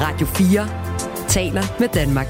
[0.00, 0.68] Radio 4
[1.28, 2.26] taler med Danmark.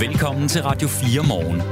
[0.00, 1.62] Velkommen til Radio 4 morgen.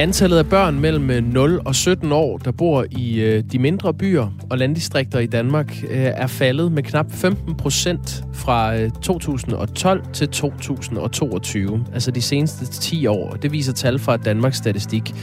[0.00, 4.32] Antallet af børn mellem 0 og 17 år, der bor i øh, de mindre byer
[4.50, 10.28] og landdistrikter i Danmark, øh, er faldet med knap 15 procent fra øh, 2012 til
[10.28, 11.84] 2022.
[11.94, 13.30] Altså de seneste 10 år.
[13.30, 15.14] Det viser tal fra Danmarks Statistik.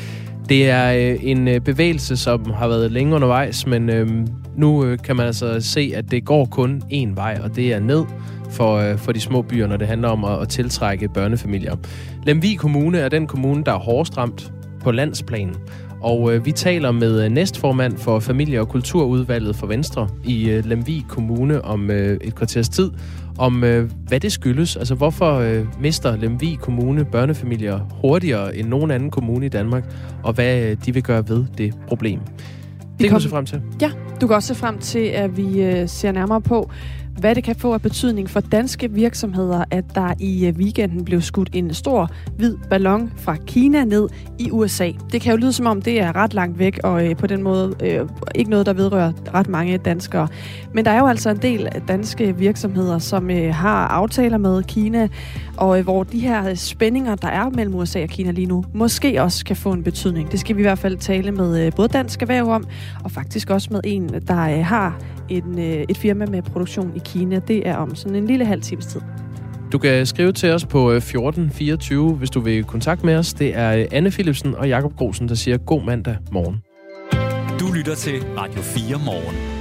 [0.49, 4.99] Det er øh, en øh, bevægelse, som har været længe undervejs, men øh, nu øh,
[5.03, 8.05] kan man altså se, at det går kun én vej, og det er ned
[8.49, 11.75] for, øh, for de små byer, når det handler om at, at tiltrække børnefamilier.
[12.23, 15.55] Lemvig Kommune er den kommune, der er hårdest ramt på landsplan.
[16.01, 20.65] Og øh, vi taler med øh, næstformand for Familie- og Kulturudvalget for Venstre i øh,
[20.65, 22.91] Lemvig Kommune om øh, et kvarters tid,
[23.37, 24.75] om øh, hvad det skyldes.
[24.75, 29.83] Altså hvorfor øh, mister Lemvig Kommune børnefamilier hurtigere end nogen anden kommune i Danmark,
[30.23, 32.19] og hvad øh, de vil gøre ved det problem.
[32.19, 33.61] Det kan kom- du se frem til.
[33.81, 36.71] Ja, du kan også se frem til, at vi øh, ser nærmere på,
[37.19, 41.21] hvad det kan få af betydning for danske virksomheder, at der i øh, weekenden blev
[41.21, 44.91] skudt en stor hvid ballon fra Kina ned i USA.
[45.11, 47.43] Det kan jo lyde som om, det er ret langt væk, og øh, på den
[47.43, 50.27] måde øh, ikke noget, der vedrører ret mange danskere.
[50.73, 55.07] Men der er jo altså en del danske virksomheder, som øh, har aftaler med Kina,
[55.57, 59.21] og øh, hvor de her spændinger, der er mellem USA og Kina lige nu, måske
[59.21, 60.31] også kan få en betydning.
[60.31, 62.67] Det skal vi i hvert fald tale med øh, både Dansk Erhverv om,
[63.03, 64.99] og faktisk også med en, der øh, har
[65.29, 67.39] en, øh, et firma med produktion i Kina.
[67.39, 69.01] Det er om sådan en lille halv times tid.
[69.71, 73.33] Du kan skrive til os på øh, 1424, hvis du vil kontakt med os.
[73.33, 76.57] Det er øh, Anne Philipsen og Jakob Grosen, der siger god mandag morgen.
[77.59, 79.56] Du lytter til Radio 4 morgen.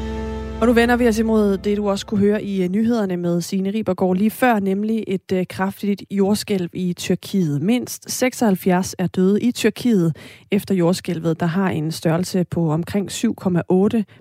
[0.61, 3.41] Og nu vender vi os imod det, du også kunne høre i øh, nyhederne med
[3.41, 7.62] Signe Ribergaard lige før, nemlig et uh, kraftigt jordskælv i Tyrkiet.
[7.62, 10.17] Mindst 76 er døde i Tyrkiet
[10.51, 13.23] efter jordskælvet, der har en størrelse på omkring 7,8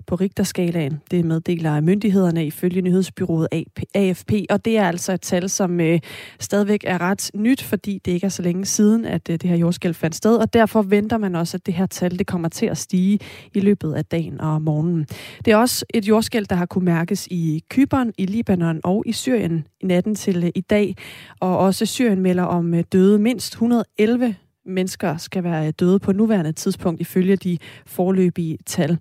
[0.06, 1.00] på Richterskalaen.
[1.10, 3.48] Det meddeler myndighederne ifølge nyhedsbyrået
[3.94, 6.00] AFP, og det er altså et tal, som øh,
[6.40, 9.94] stadigvæk er ret nyt, fordi det ikke er så længe siden, at det her jordskælv
[9.94, 12.78] fandt sted, og derfor venter man også, at det her tal det kommer til at
[12.78, 13.18] stige
[13.54, 15.06] i løbet af dagen og morgenen.
[15.44, 19.12] Det er også et jordskælv, der har kunne mærkes i Kypern, i Libanon og i
[19.12, 20.96] Syrien i natten til øh, i dag.
[21.40, 23.18] Og også Syrien melder om øh, døde.
[23.18, 24.34] Mindst 111
[24.66, 28.98] mennesker skal være øh, døde på nuværende tidspunkt ifølge de forløbige tal.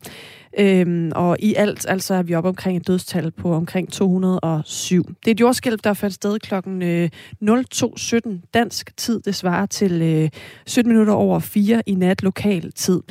[0.59, 5.03] Øhm, og i alt altså er vi oppe omkring et dødstal på omkring 207.
[5.03, 9.21] Det er et jordskælv, der fandt sted klokken 02.17 dansk tid.
[9.21, 10.29] Det svarer til øh,
[10.65, 13.01] 17 minutter over 4 i nat lokal tid.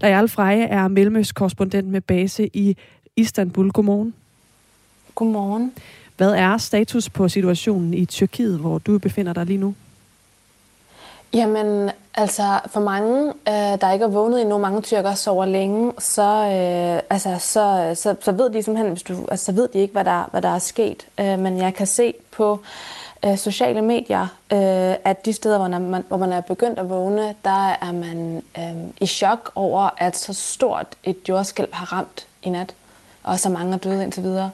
[0.00, 2.76] Lajal Freje er mellemøstkorrespondent med base i
[3.16, 3.70] Istanbul.
[3.70, 4.14] Godmorgen.
[5.14, 5.72] Godmorgen.
[6.16, 9.74] Hvad er status på situationen i Tyrkiet, hvor du befinder dig lige nu?
[11.34, 16.22] Jamen, altså for mange, øh, der ikke er vågnet endnu, mange tyrker sover længe, så,
[16.22, 19.92] øh, altså, så, så, så ved de simpelthen, hvis du, altså, så ved de ikke,
[19.92, 21.06] hvad der, hvad der er sket.
[21.20, 22.60] Øh, men jeg kan se på
[23.24, 27.34] øh, sociale medier, øh, at de steder, hvor man, hvor man er begyndt at vågne,
[27.44, 32.50] der er man øh, i chok over, at så stort et jordskælv har ramt i
[32.50, 32.74] nat,
[33.22, 34.50] og så mange er døde indtil videre.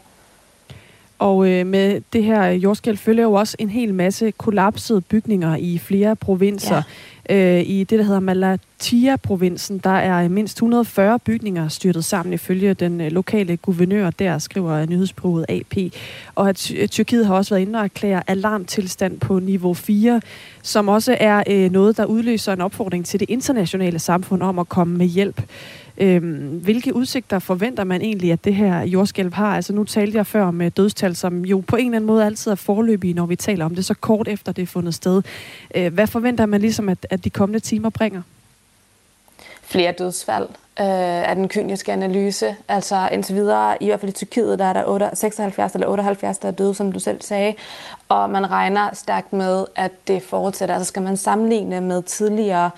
[1.18, 5.78] Og øh, med det her jordskælv følger jo også en hel masse kollapsede bygninger i
[5.78, 6.82] flere provinser.
[7.28, 7.58] Ja.
[7.58, 13.00] Øh, I det, der hedder Malatia-provinsen, der er mindst 140 bygninger styrtet sammen ifølge den
[13.00, 15.76] øh, lokale guvernør, der skriver nyhedsbureauet AP.
[16.34, 20.20] Og at Ty- Tyrkiet har også været inde og erklære alarmtilstand på niveau 4,
[20.62, 24.68] som også er øh, noget, der udløser en opfordring til det internationale samfund om at
[24.68, 25.42] komme med hjælp.
[26.00, 29.56] Øhm, hvilke udsigter forventer man egentlig, at det her jordskælv har?
[29.56, 32.24] Altså nu talte jeg før om øh, dødstal, som jo på en eller anden måde
[32.24, 35.22] altid er forløbige, når vi taler om det, så kort efter det er fundet sted.
[35.74, 38.22] Øh, hvad forventer man ligesom, at, at de kommende timer bringer?
[39.68, 40.48] flere dødsfald
[40.80, 42.56] øh, af den kyniske analyse.
[42.68, 46.38] Altså indtil videre, i hvert fald i Tyrkiet, der er der 8, 76 eller 78,
[46.38, 47.54] der er døde, som du selv sagde.
[48.08, 50.74] Og man regner stærkt med, at det fortsætter.
[50.74, 52.70] Altså skal man sammenligne med tidligere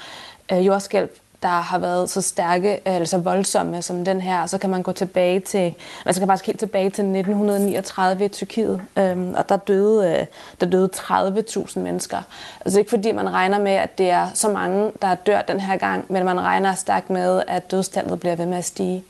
[0.52, 1.08] øh, jordskælv,
[1.42, 4.82] der har været så stærke, øh, eller så voldsomme som den her, så kan man
[4.82, 9.56] gå tilbage til, man skal faktisk helt tilbage til 1939 i Tyrkiet, øhm, og der
[9.56, 10.26] døde, øh,
[10.60, 12.22] der døde 30.000 mennesker.
[12.64, 15.76] Altså ikke fordi man regner med, at det er så mange, der dør den her
[15.76, 19.04] gang, men man regner stærkt med, at dødstallet bliver ved med at stige.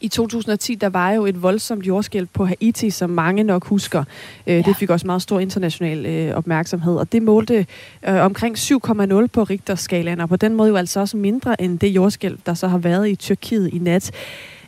[0.00, 4.04] I 2010, der var jo et voldsomt jordskælv på Haiti, som mange nok husker.
[4.46, 4.62] Øh, ja.
[4.62, 7.66] Det fik også meget stor international øh, opmærksomhed, og det målte
[8.08, 8.70] øh, omkring 7,0
[9.26, 12.68] på Richterskalaen, og på den måde jo altså også mindre end det jordskælv, der så
[12.68, 14.10] har været i Tyrkiet i nat.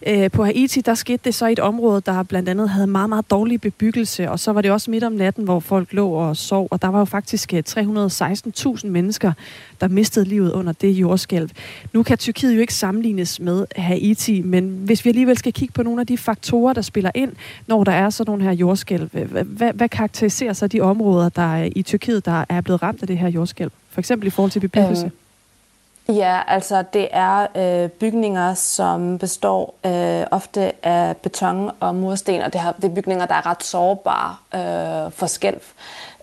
[0.06, 3.08] Øh, på Haiti, der skete det så i et område, der blandt andet havde meget,
[3.08, 6.36] meget dårlig bebyggelse, og så var det også midt om natten, hvor folk lå og
[6.36, 9.32] sov, og der var jo faktisk øh, 316.000 mennesker,
[9.80, 11.50] der mistede livet under det jordskælv.
[11.92, 15.82] Nu kan Tyrkiet jo ikke sammenlignes med Haiti, men hvis vi alligevel skal kigge på
[15.82, 17.32] nogle af de faktorer, der spiller ind,
[17.66, 21.52] når der er sådan nogle her jordskælv, øh, hvad, hvad karakteriserer så de områder, der
[21.52, 23.70] øh, i Tyrkiet, der er blevet ramt af det her jordskælv?
[23.90, 25.06] For eksempel i forhold til bebyggelse?
[25.06, 25.21] Øh
[26.08, 32.52] Ja, altså det er øh, bygninger, som består øh, ofte af beton og mursten, og
[32.52, 35.62] det, har, det er bygninger, der er ret sårbare øh, for skælv.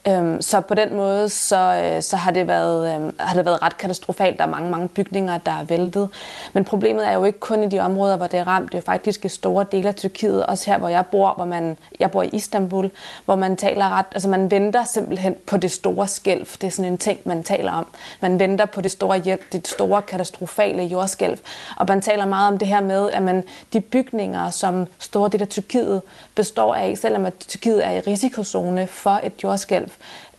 [0.07, 3.61] Øhm, så på den måde, så, øh, så har, det været, øh, har det været
[3.61, 4.37] ret katastrofalt.
[4.37, 6.09] Der er mange, mange bygninger, der er væltet.
[6.53, 8.71] Men problemet er jo ikke kun i de områder, hvor det er ramt.
[8.71, 11.77] Det er faktisk i store dele af Tyrkiet, også her, hvor jeg bor, hvor man,
[11.99, 12.91] jeg bor i Istanbul,
[13.25, 16.47] hvor man taler ret, altså man venter simpelthen på det store skælv.
[16.61, 17.87] Det er sådan en ting, man taler om.
[18.21, 19.19] Man venter på det store,
[19.51, 21.37] det store katastrofale jordskælv.
[21.77, 23.43] Og man taler meget om det her med, at man,
[23.73, 26.01] de bygninger, som store dele af Tyrkiet
[26.35, 29.88] består af, selvom at Tyrkiet er i risikozone for et jordskælv,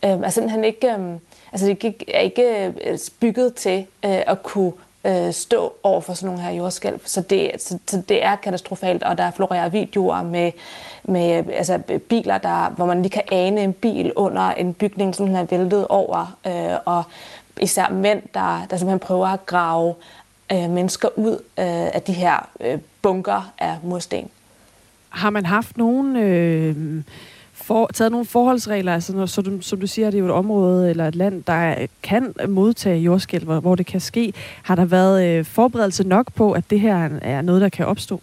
[0.05, 1.15] øh, er simpelthen ikke, øh,
[1.51, 4.71] altså det er ikke øh, bygget til øh, at kunne
[5.05, 6.99] øh, stå over for sådan nogle her jordskælv.
[7.05, 10.51] Så det, så, så det er katastrofalt, og der florerer videoer med,
[11.03, 14.73] med øh, altså, øh, biler, der, hvor man lige kan ane en bil under en
[14.73, 17.03] bygning, som den er væltet over, øh, og
[17.61, 19.95] især mænd, der, der simpelthen prøver at grave
[20.51, 24.29] øh, mennesker ud øh, af de her øh, bunker af mursten.
[25.09, 26.15] Har man haft nogen...
[26.15, 27.03] Øh
[27.71, 30.31] for, taget nogle forholdsregler, altså når, så du, som du siger, det er jo et
[30.31, 34.33] område eller et land, der kan modtage jordskælv, hvor, hvor det kan ske.
[34.63, 38.21] Har der været øh, forberedelse nok på, at det her er noget, der kan opstå?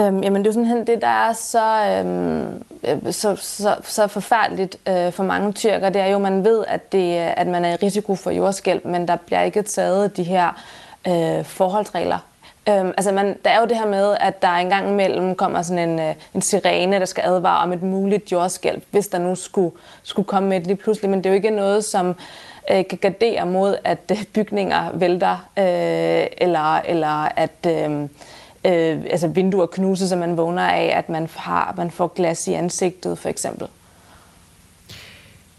[0.00, 1.64] Øhm, jamen det er jo sådan det, der er så,
[1.98, 6.44] øhm, øh, så, så, så forfærdeligt øh, for mange tyrker, det er jo, at man
[6.44, 10.16] ved, at, det, at man er i risiko for jordskælv, men der bliver ikke taget
[10.16, 10.62] de her
[11.08, 12.18] øh, forholdsregler
[12.68, 15.88] Øhm, altså man, der er jo det her med, at der engang imellem kommer sådan
[15.88, 19.76] en, øh, en sirene, der skal advare om et muligt jordskælv, hvis der nu skulle,
[20.02, 21.10] skulle komme med et lige pludselig.
[21.10, 22.14] Men det er jo ikke noget, som
[22.70, 28.02] øh, kan gardere mod, at øh, bygninger vælter, øh, eller, eller at øh,
[28.64, 32.52] øh, altså vinduer knuses, så man vågner af, at man, har, man får glas i
[32.52, 33.68] ansigtet, for eksempel.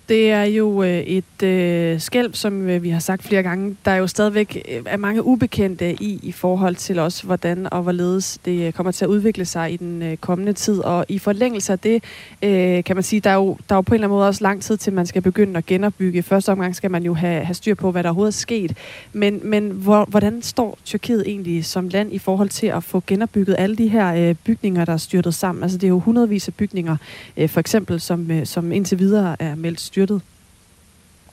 [0.10, 3.92] Det er jo øh, et øh, skælv, som øh, vi har sagt flere gange, der
[3.92, 8.40] er jo stadigvæk øh, er mange ubekendte i, i forhold til os, hvordan og hvorledes
[8.46, 10.80] det øh, kommer til at udvikle sig i den øh, kommende tid.
[10.80, 12.04] Og i forlængelse af det,
[12.42, 14.28] øh, kan man sige, der er, jo, der er jo på en eller anden måde
[14.28, 16.24] også lang tid til, man skal begynde at genopbygge.
[16.24, 18.78] Første omgang skal man jo have, have styr på, hvad der overhovedet er sket.
[19.14, 23.56] Men, men hvor, hvordan står Tyrkiet egentlig som land i forhold til at få genopbygget
[23.60, 25.64] alle de her øh, bygninger, der er styrtet sammen?
[25.64, 26.98] Altså det er jo hundredvis af bygninger,
[27.38, 30.22] øh, for eksempel, som, øh, som indtil videre er meldt styrtet?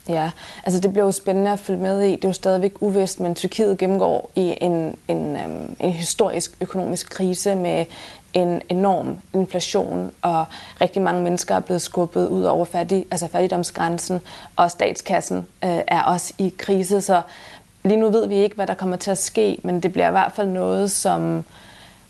[0.09, 0.31] Ja,
[0.63, 2.11] altså det bliver jo spændende at følge med i.
[2.11, 7.09] Det er jo stadigvæk uvist, men Tyrkiet gennemgår i en, en, um, en historisk økonomisk
[7.09, 7.85] krise med
[8.33, 10.45] en enorm inflation, og
[10.81, 14.19] rigtig mange mennesker er blevet skubbet ud over fattig, altså fattigdomsgrænsen,
[14.55, 17.01] og statskassen øh, er også i krise.
[17.01, 17.21] Så
[17.83, 20.11] lige nu ved vi ikke, hvad der kommer til at ske, men det bliver i
[20.11, 21.45] hvert fald noget, som,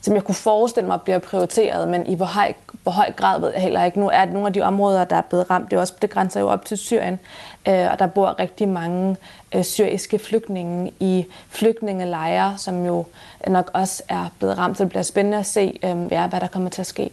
[0.02, 2.54] som jeg kunne forestille mig bliver prioriteret, men i hvor høj,
[2.84, 4.00] hvor høj grad ved jeg heller ikke.
[4.00, 6.10] Nu er det nogle af de områder, der er blevet ramt, det, er også, det
[6.10, 7.20] grænser jo op til Syrien,
[7.68, 9.16] øh, og der bor rigtig mange
[9.56, 13.06] øh, syriske flygtninge i flygtningelejre, som jo
[13.48, 16.70] nok også er blevet ramt, så det bliver spændende at se, øh, hvad der kommer
[16.70, 17.10] til at ske.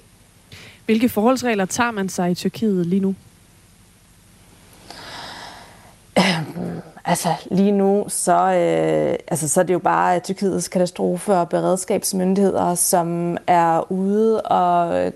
[0.87, 3.15] Hvilke forholdsregler tager man sig i Tyrkiet lige nu?
[6.19, 11.49] Øhm, altså lige nu, så, øh, altså, så er det jo bare Tyrkiets katastrofe- og
[11.49, 15.13] beredskabsmyndigheder, som er ude og øh,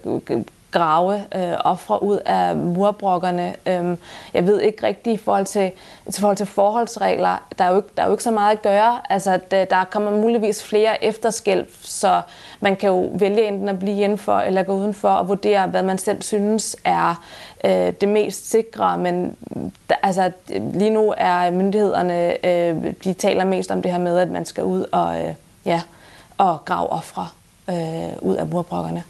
[0.72, 3.54] grave øh, ofre ud af murbrokkerne.
[3.66, 3.98] Øhm,
[4.34, 5.72] jeg ved ikke rigtigt i forhold til,
[6.06, 7.36] i forhold til forholdsregler.
[7.58, 9.00] Der er, jo ikke, der er jo ikke så meget at gøre.
[9.10, 12.20] Altså, der, der kommer muligvis flere efterskælv, så
[12.60, 15.98] man kan jo vælge enten at blive indenfor eller gå udenfor og vurdere, hvad man
[15.98, 17.22] selv synes er
[17.64, 18.98] øh, det mest sikre.
[18.98, 19.36] Men
[19.88, 24.30] der, altså, lige nu er myndighederne, øh, de taler mest om det her med, at
[24.30, 25.82] man skal ud og, øh, ja,
[26.38, 27.28] og grave ofre
[27.70, 29.04] øh, ud af murbrokkerne.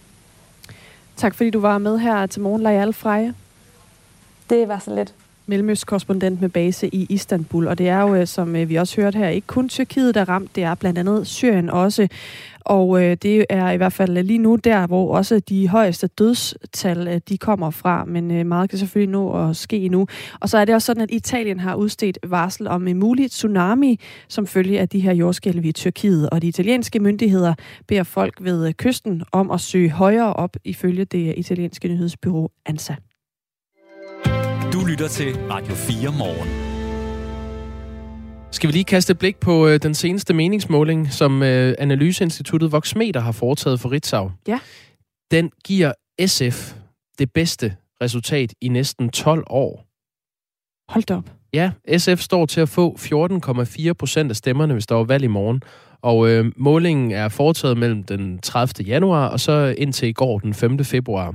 [1.16, 3.34] Tak fordi du var med her til morgen, Lajal Freje.
[4.50, 5.14] Det var så lidt.
[5.46, 7.66] Mellemøst-korrespondent med base i Istanbul.
[7.66, 10.20] Og det er jo, øh, som øh, vi også hørte her, ikke kun Tyrkiet, der
[10.20, 12.08] er ramt, det er blandt andet Syrien også.
[12.60, 16.06] Og øh, det er i hvert fald øh, lige nu der, hvor også de højeste
[16.06, 18.04] dødstal, øh, de kommer fra.
[18.04, 20.06] Men øh, meget kan selvfølgelig nå at ske nu.
[20.40, 24.00] Og så er det også sådan, at Italien har udstedt varsel om en mulig tsunami,
[24.28, 26.30] som følge af de her jordskælv i Tyrkiet.
[26.30, 27.54] Og de italienske myndigheder
[27.86, 32.94] beder folk ved kysten om at søge højere op, ifølge det italienske nyhedsbyrå ANSA.
[34.72, 36.48] Du lytter til Radio 4 morgen.
[38.52, 43.20] Skal vi lige kaste et blik på øh, den seneste meningsmåling, som øh, Analyseinstituttet Voxmeter
[43.20, 44.30] har foretaget for Ritzau?
[44.48, 44.58] Ja.
[45.30, 45.92] Den giver
[46.26, 46.74] SF
[47.18, 49.86] det bedste resultat i næsten 12 år.
[50.92, 51.30] Hold da op.
[51.52, 55.26] Ja, SF står til at få 14,4 procent af stemmerne, hvis der var valg i
[55.26, 55.62] morgen.
[56.02, 58.84] Og øh, målingen er foretaget mellem den 30.
[58.86, 60.84] januar og så indtil i går, den 5.
[60.84, 61.34] februar.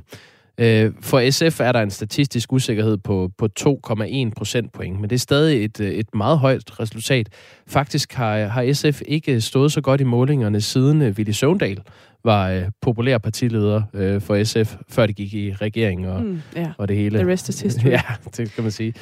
[0.60, 5.20] Øh, for SF er der en statistisk usikkerhed på, på 2,1 procentpoint, men det er
[5.20, 7.30] stadig et, øh, et meget højt resultat.
[7.68, 11.82] Faktisk har, har SF ikke stået så godt i målingerne siden uh, Willy Søvndal
[12.24, 16.70] var uh, populær partileder uh, for SF, før det gik i regering og, mm, yeah.
[16.78, 17.20] og det hele.
[17.20, 17.90] The rest is history.
[17.98, 18.02] ja,
[18.38, 18.94] det kan man sige.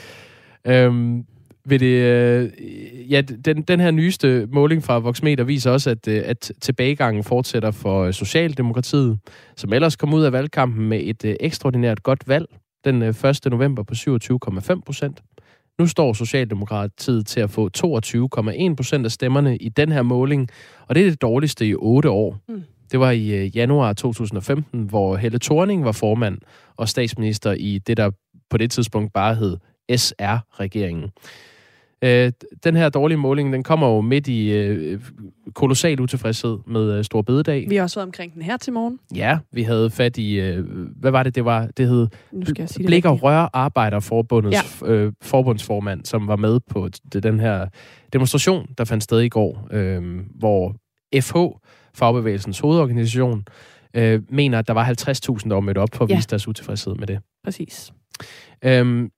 [0.67, 1.25] Øhm,
[1.65, 2.51] vil det, øh,
[3.11, 7.71] ja, den, den her nyeste måling fra Voxmeter viser også, at, øh, at tilbagegangen fortsætter
[7.71, 9.19] for Socialdemokratiet,
[9.55, 12.45] som ellers kom ud af valgkampen med et øh, ekstraordinært godt valg
[12.85, 13.39] den 1.
[13.45, 15.21] november på 27,5 procent.
[15.79, 20.49] Nu står Socialdemokratiet til at få 22,1 procent af stemmerne i den her måling,
[20.87, 22.37] og det er det dårligste i otte år.
[22.49, 22.63] Mm.
[22.91, 26.37] Det var i januar 2015, hvor Helle Thorning var formand
[26.77, 28.11] og statsminister i det, der
[28.49, 29.57] på det tidspunkt bare hed
[29.97, 31.11] SR-regeringen.
[32.03, 32.31] Øh,
[32.63, 34.99] den her dårlige måling, den kommer jo midt i øh,
[35.53, 37.65] kolossal utilfredshed med øh, Stor Bededag.
[37.69, 38.99] Vi har også været omkring den her til morgen.
[39.15, 41.67] Ja, vi havde fat i, øh, hvad var det, det var?
[41.77, 42.07] Det hed
[42.85, 44.91] Blik og Rør Arbejderforbundets ja.
[44.91, 47.67] øh, forbundsformand, som var med på den her
[48.13, 50.75] demonstration, der fandt sted i går, øh, hvor
[51.21, 51.37] FH,
[51.93, 53.45] fagbevægelsens hovedorganisation,
[53.93, 56.15] øh, mener, at der var 50.000, der var mødt op for at ja.
[56.15, 57.19] vise deres utilfredshed med det.
[57.43, 57.93] Præcis.
[58.63, 59.09] Øhm,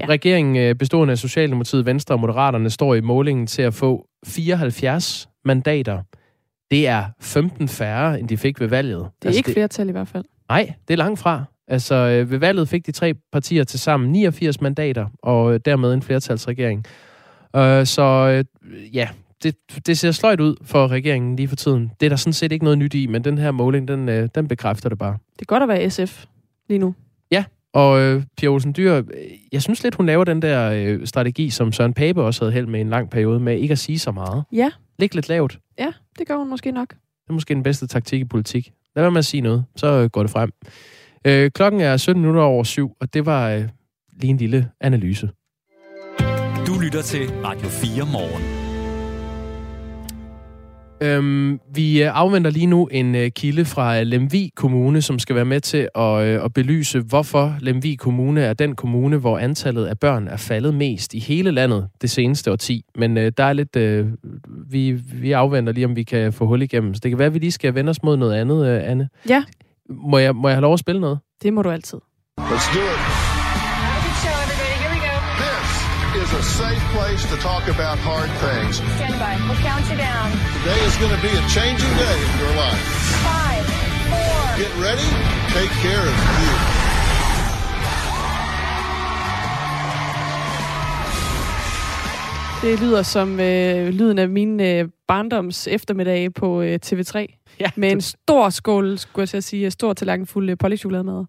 [0.00, 0.06] Ja.
[0.06, 5.28] Regeringen øh, bestående af Socialdemokratiet, Venstre og Moderaterne står i målingen til at få 74
[5.44, 6.02] mandater.
[6.70, 8.98] Det er 15 færre, end de fik ved valget.
[8.98, 9.54] Det er altså, ikke det...
[9.54, 10.24] flertal i hvert fald.
[10.48, 11.44] Nej, det er langt fra.
[11.68, 15.94] Altså, øh, ved valget fik de tre partier til sammen 89 mandater, og øh, dermed
[15.94, 16.84] en flertalsregering.
[17.54, 18.44] Uh, så
[18.92, 19.08] ja,
[19.42, 19.54] det,
[19.86, 21.92] det ser sløjt ud for regeringen lige for tiden.
[22.00, 24.48] Det er der sådan set ikke noget nyt i, men den her måling, den, den
[24.48, 25.18] bekræfter det bare.
[25.32, 26.24] Det er godt at være SF
[26.68, 26.94] lige nu.
[27.76, 29.02] Og øh, Pia Olsen Dyr,
[29.52, 32.66] jeg synes lidt, hun laver den der øh, strategi, som Søren Pape også havde held
[32.66, 34.44] med en lang periode, med ikke at sige så meget.
[34.52, 34.70] Ja.
[34.98, 35.58] Læg lidt lavt.
[35.78, 36.88] Ja, det gør hun måske nok.
[36.88, 38.72] Det er måske den bedste taktik i politik.
[38.96, 40.50] Lad være med at sige noget, så øh, går det frem.
[41.24, 43.64] Øh, klokken er 17 minutter over syv, og det var øh,
[44.20, 45.30] lige en lille analyse.
[46.66, 48.65] Du lytter til Radio 4 morgen.
[51.00, 55.44] Øhm, vi øh, afventer lige nu en uh, kilde fra Lemvi Kommune, som skal være
[55.44, 59.98] med til at, uh, at belyse, hvorfor Lemvi Kommune er den kommune, hvor antallet af
[59.98, 62.84] børn er faldet mest i hele landet det seneste årti.
[62.94, 63.76] Men uh, der er lidt...
[63.76, 64.12] Uh,
[64.70, 66.94] vi, vi afventer lige, om vi kan få hul igennem.
[66.94, 69.08] Så det kan være, at vi lige skal vende os mod noget andet, uh, Anne.
[69.28, 69.44] Ja.
[69.90, 71.18] Må jeg, må jeg have lov at spille noget?
[71.42, 71.98] Det må du altid.
[72.40, 73.35] Let's do it.
[76.36, 78.76] A safe place to talk about hard things.
[78.76, 79.32] Stand by.
[79.48, 80.26] We'll count you down.
[80.60, 82.82] Today is going to be a changing day in your life.
[83.30, 83.64] Five,
[84.12, 84.36] four.
[84.62, 85.08] Get ready.
[85.56, 86.76] Take care of you.
[92.62, 97.16] Det lyder som øh, lyden af min øh, barndoms eftermiddag på øh, TV3.
[97.60, 101.24] Ja, med en stor skål, skulle jeg sige, stor tallerken fuld øh, polychokolademad.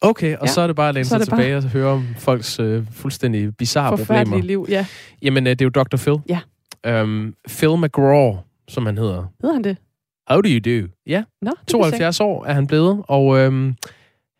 [0.00, 0.52] Okay, og ja.
[0.52, 1.64] så er det bare at læne sig tilbage bare...
[1.64, 4.42] og høre om folks øh, fuldstændig bizarre problemer.
[4.42, 4.86] liv, ja.
[5.22, 5.96] Jamen, øh, det er jo Dr.
[5.96, 6.16] Phil.
[6.28, 6.40] Ja.
[7.02, 8.36] Um, Phil McGraw,
[8.68, 9.26] som han hedder.
[9.40, 9.76] Hedder han det?
[10.30, 10.88] How do you do?
[11.06, 13.74] Ja, Nå, 72 år er han blevet, og øhm,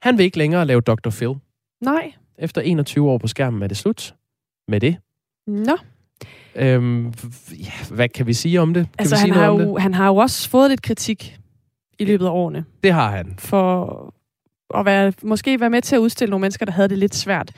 [0.02, 1.10] han vil ikke længere lave Dr.
[1.10, 1.34] Phil.
[1.80, 2.12] Nej.
[2.38, 4.14] Efter 21 år på skærmen er det slut
[4.68, 4.96] med det.
[5.46, 5.76] Nå.
[6.54, 7.12] Øhm,
[7.50, 8.82] ja, hvad kan vi sige om det?
[8.82, 11.38] Kan altså, vi han, sige har noget jo, han har jo også fået lidt kritik
[11.98, 12.64] i løbet af årene.
[12.82, 13.34] Det har han.
[13.38, 14.14] For
[14.74, 17.52] at være, måske være med til at udstille nogle mennesker, der havde det lidt svært.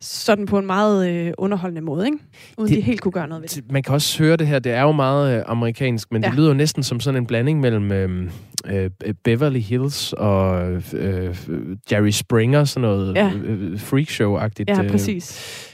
[0.00, 2.18] Sådan på en meget øh, underholdende måde, ikke?
[2.58, 3.72] Uden det, de helt kunne gøre noget ved det.
[3.72, 6.28] Man kan også høre det her, det er jo meget øh, amerikansk, men ja.
[6.28, 8.30] det lyder jo næsten som sådan en blanding mellem øh,
[8.66, 8.90] øh,
[9.24, 11.36] Beverly Hills og øh,
[11.92, 13.32] Jerry Springer, sådan noget ja.
[13.44, 15.30] øh, freakshow-agtigt ja, præcis.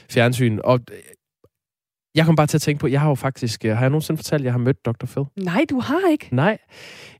[0.07, 0.59] Øh, fjernsyn.
[0.63, 0.79] Og
[2.15, 4.17] jeg kom bare til at tænke på, jeg har jo faktisk, øh, har jeg nogensinde
[4.17, 5.05] fortalt, at jeg har mødt Dr.
[5.05, 5.45] Phil?
[5.45, 6.27] Nej, du har ikke.
[6.31, 6.57] Nej.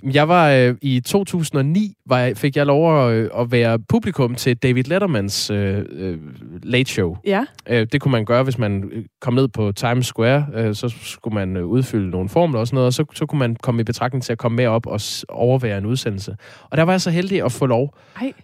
[0.04, 4.36] Jeg var øh, i 2009, var jeg, fik jeg lov at, øh, at være publikum
[4.36, 6.18] til David Lettermans øh, øh,
[6.64, 7.18] Late Show.
[7.26, 7.46] Ja.
[7.70, 10.94] Øh, det kunne man gøre, hvis man øh, kom ned på Times Square, øh, så
[11.02, 13.82] skulle man øh, udfylde nogle formler og sådan noget, og så, så kunne man komme
[13.82, 16.36] i betragtning til at komme med op og overvære en udsendelse.
[16.70, 17.98] Og der var jeg så heldig at få lov.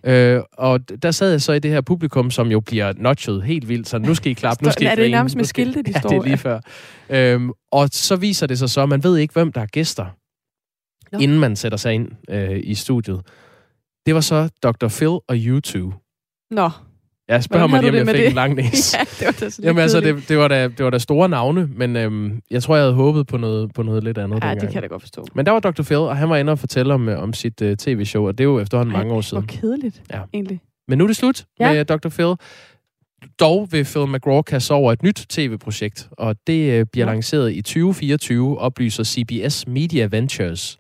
[0.04, 3.70] Øh, og der sad jeg så i det her publikum, som jo bliver notchet helt
[3.70, 5.02] vildt, så nu skal I klappe, nu skal I grine.
[5.02, 6.10] Er det nærmest med skilte, de ja, står?
[6.10, 6.60] det er lige før.
[7.10, 10.06] Øhm, og så viser det sig så, at man ved ikke, hvem der er gæster
[11.12, 11.20] no.
[11.20, 13.22] inden man sætter sig ind øh, i studiet.
[14.06, 14.88] Det var så Dr.
[14.88, 15.78] Phil og U2.
[16.52, 16.70] Nå.
[17.28, 18.36] Jeg spørger mig lige, om jeg det fik med en det?
[18.36, 18.98] lang næse.
[18.98, 20.98] ja, det var da så lidt Jamen altså, det, det, var da, det var da
[20.98, 24.36] store navne, men øhm, jeg tror, jeg havde håbet på noget, på noget lidt andet
[24.36, 24.62] Ja, dengang.
[24.62, 25.26] det kan jeg da godt forstå.
[25.36, 25.84] Men der var Dr.
[25.84, 28.44] Phil, og han var inde og fortælle om, øh, om sit uh, tv-show, og det
[28.44, 29.48] er jo efterhånden mange år Hvor siden.
[29.48, 30.22] kedeligt, Ja.
[30.34, 30.62] egentlig.
[30.88, 31.74] Men nu er det slut Ja.
[31.74, 32.10] med Dr.
[32.10, 32.34] Phil.
[33.40, 37.62] Dog vil Phil McGraw kaste over et nyt tv-projekt, og det øh, bliver lanceret i
[37.62, 40.80] 2024, oplyser CBS Media Ventures.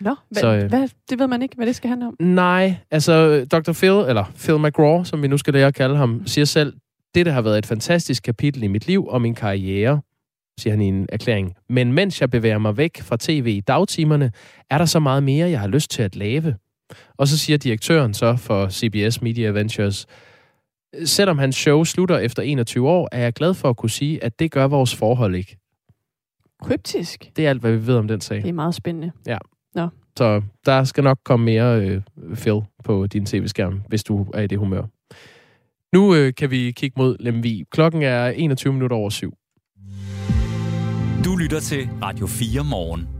[0.00, 2.16] Nå, hvad, Så, øh, hvad, det ved man ikke, hvad det skal handle om.
[2.20, 3.72] Nej, altså Dr.
[3.72, 6.72] Phil, eller Phil McGraw, som vi nu skal lære at kalde ham, siger selv,
[7.14, 10.00] det har været et fantastisk kapitel i mit liv og min karriere,
[10.60, 11.54] siger han i en erklæring.
[11.68, 14.32] Men mens jeg bevæger mig væk fra tv i dagtimerne,
[14.70, 16.54] er der så meget mere, jeg har lyst til at lave.
[17.18, 20.06] Og så siger direktøren så for CBS Media Ventures,
[21.04, 24.38] selvom hans show slutter efter 21 år, er jeg glad for at kunne sige, at
[24.38, 25.56] det gør vores forhold ikke.
[26.62, 27.30] Kryptisk.
[27.36, 28.42] Det er alt, hvad vi ved om den sag.
[28.42, 29.12] Det er meget spændende.
[30.16, 32.02] Så der skal nok komme mere øh,
[32.34, 34.82] Phil på din tv-skærm, hvis du er i det humør.
[35.92, 37.64] Nu øh, kan vi kigge mod Lemvi.
[37.70, 39.34] Klokken er 21 minutter over syv.
[41.24, 43.19] Du lytter til Radio 4 morgen.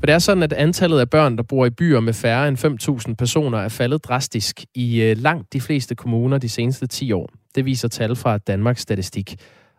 [0.00, 3.08] For det er sådan, at antallet af børn, der bor i byer med færre end
[3.08, 7.30] 5.000 personer, er faldet drastisk i øh, langt de fleste kommuner de seneste 10 år.
[7.54, 9.36] Det viser tal fra Danmarks Statistik.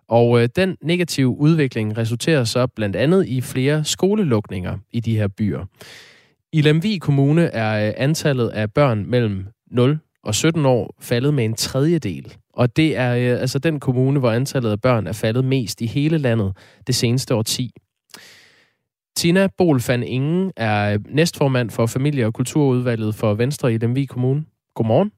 [0.09, 5.27] Og øh, den negative udvikling resulterer så blandt andet i flere skolelukninger i de her
[5.27, 5.65] byer.
[6.53, 11.45] I Lemvig Kommune er øh, antallet af børn mellem 0 og 17 år faldet med
[11.45, 12.33] en tredjedel.
[12.53, 15.85] Og det er øh, altså den kommune, hvor antallet af børn er faldet mest i
[15.85, 16.53] hele landet
[16.87, 17.71] det seneste årti.
[19.21, 24.45] Tina Bol van Ingen er næstformand for Familie- og Kulturudvalget for Venstre i Lemvig Kommune.
[24.75, 25.11] Godmorgen.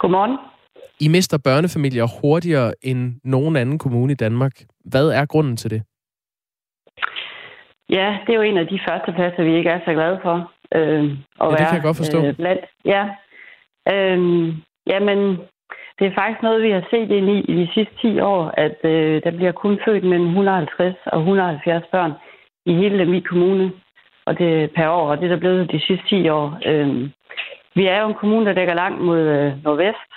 [0.00, 0.38] Godmorgen.
[1.00, 4.52] I mister børnefamilier hurtigere end nogen anden kommune i Danmark.
[4.84, 5.82] Hvad er grunden til det?
[7.88, 10.52] Ja, det er jo en af de første pladser, vi ikke er så glade for.
[10.74, 11.04] Øh,
[11.40, 12.18] Ja, det kan jeg godt forstå.
[12.26, 13.02] Øh, blandt, ja.
[13.92, 14.18] Øh,
[14.92, 15.18] jamen,
[15.98, 18.78] det er faktisk noget, vi har set ind i i de sidste 10 år, at
[18.84, 22.12] øh, der bliver kun født mellem 150 og 170 børn
[22.70, 23.72] i hele Lemvig Kommune
[24.26, 26.58] og det per år, og det er der blevet de sidste 10 år.
[26.66, 27.10] Øh,
[27.74, 30.10] vi er jo en kommune, der dækker langt mod øh, nordvest,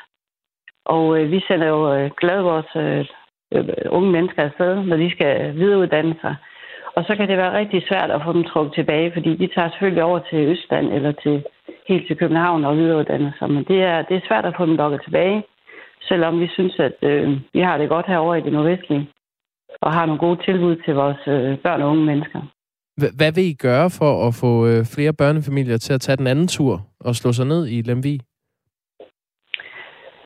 [0.85, 3.05] og øh, vi sender jo øh, glad vores øh,
[3.53, 6.35] øh, unge mennesker afsted, når de skal videreuddanne sig.
[6.95, 9.69] Og så kan det være rigtig svært at få dem trukket tilbage, fordi de tager
[9.69, 11.43] selvfølgelig over til Østland eller til
[11.87, 13.49] helt til København og videreuddanne sig.
[13.49, 15.43] Men det er, det er svært at få dem lukket tilbage,
[16.01, 19.09] selvom vi synes, at øh, vi har det godt herovre i det nordvestlige
[19.81, 22.41] og har nogle gode tilbud til vores øh, børn og unge mennesker.
[22.97, 26.47] Hvad vil I gøre for at få øh, flere børnefamilier til at tage den anden
[26.47, 28.19] tur og slå sig ned i Lemvig?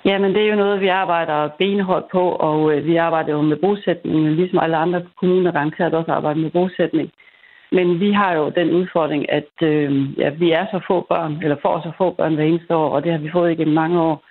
[0.05, 3.57] Jamen, det er jo noget, vi arbejder benhårdt på, og øh, vi arbejder jo med
[3.57, 7.09] bosætning, ligesom alle andre kommuner garanteret også arbejder med bosætning.
[7.71, 11.57] Men vi har jo den udfordring, at øh, ja, vi er så få børn, eller
[11.61, 14.23] får så få børn hver eneste år, og det har vi fået igennem mange år.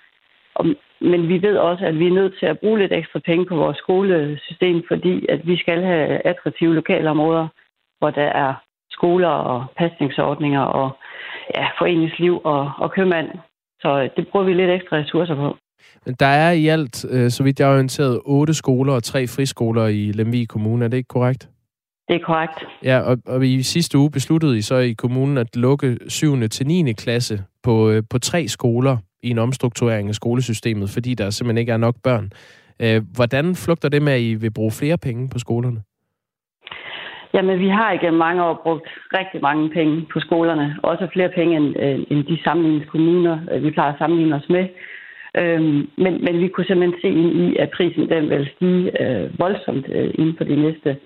[0.55, 0.65] Og,
[1.01, 3.55] men vi ved også, at vi er nødt til at bruge lidt ekstra penge på
[3.55, 7.47] vores skolesystem, fordi at vi skal have attraktive lokalområder,
[7.99, 8.53] hvor der er
[8.91, 10.97] skoler og pasningsordninger og
[11.55, 13.29] ja, foreningsliv og, og købmand.
[13.81, 15.57] Så øh, det bruger vi lidt ekstra ressourcer på.
[16.19, 19.87] Der er i alt, øh, så vidt jeg er orienteret, otte skoler og tre friskoler
[19.87, 20.85] i Lemvig Kommune.
[20.85, 21.49] Er det ikke korrekt?
[22.07, 22.65] Det er korrekt.
[22.83, 26.47] Ja, og, og i sidste uge besluttede I så i kommunen at lukke 7.
[26.49, 26.93] til 9.
[26.93, 31.71] klasse på, øh, på tre skoler i en omstrukturering af skolesystemet, fordi der simpelthen ikke
[31.71, 32.31] er nok børn.
[32.81, 35.81] Øh, hvordan flugter det med, at I vil bruge flere penge på skolerne?
[37.33, 38.87] Jamen, vi har igennem mange år brugt
[39.19, 40.75] rigtig mange penge på skolerne.
[40.83, 44.65] Også flere penge end, øh, end de sammenligningskommuner, øh, vi plejer at sammenligne os med.
[45.41, 49.39] Øhm, men, men vi kunne simpelthen se ind i, at prisen den vil stige øh,
[49.39, 50.97] voldsomt øh, inden for de næste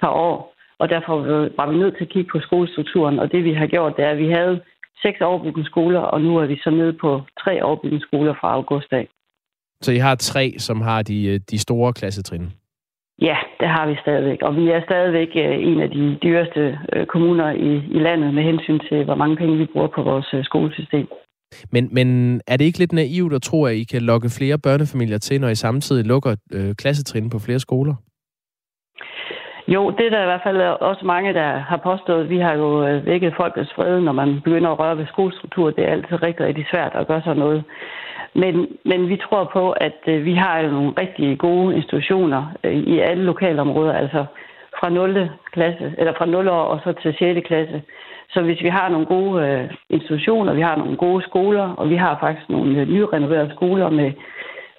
[0.00, 0.54] par år.
[0.78, 1.16] Og derfor
[1.56, 3.18] var vi nødt til at kigge på skolestrukturen.
[3.18, 4.60] Og det vi har gjort, det er, at vi havde
[5.04, 7.10] seks overbygningsskoler, og nu er vi så nede på
[7.42, 9.06] tre overbygningsskoler fra august af.
[9.80, 12.46] Så I har tre, som har de, øh, de store klassetrin.
[13.28, 14.38] Ja, det har vi stadigvæk.
[14.42, 18.42] Og vi er stadigvæk øh, en af de dyreste øh, kommuner i, i landet med
[18.42, 21.06] hensyn til, hvor mange penge vi bruger på vores skolesystem.
[21.72, 22.06] Men, men
[22.46, 25.48] er det ikke lidt naivt at tro, at I kan lokke flere børnefamilier til, når
[25.48, 27.94] I samtidig lukker øh, klassetrin på flere skoler?
[29.68, 32.30] Jo, det er der i hvert fald også mange, der har påstået.
[32.30, 35.70] Vi har jo øh, vækket folkets fred, når man begynder at røre ved skolestruktur.
[35.70, 37.64] Det er altid rigtig, rigtig svært at gøre sådan noget.
[38.34, 42.72] Men, men vi tror på, at øh, vi har jo nogle rigtig gode institutioner øh,
[42.72, 44.24] i alle lokalområder, altså
[44.80, 45.30] fra 0.
[45.52, 47.46] klasse, eller fra 0 år og så til 6.
[47.46, 47.82] klasse.
[48.30, 52.16] Så hvis vi har nogle gode institutioner, vi har nogle gode skoler, og vi har
[52.20, 54.12] faktisk nogle nyrenoverede skoler med,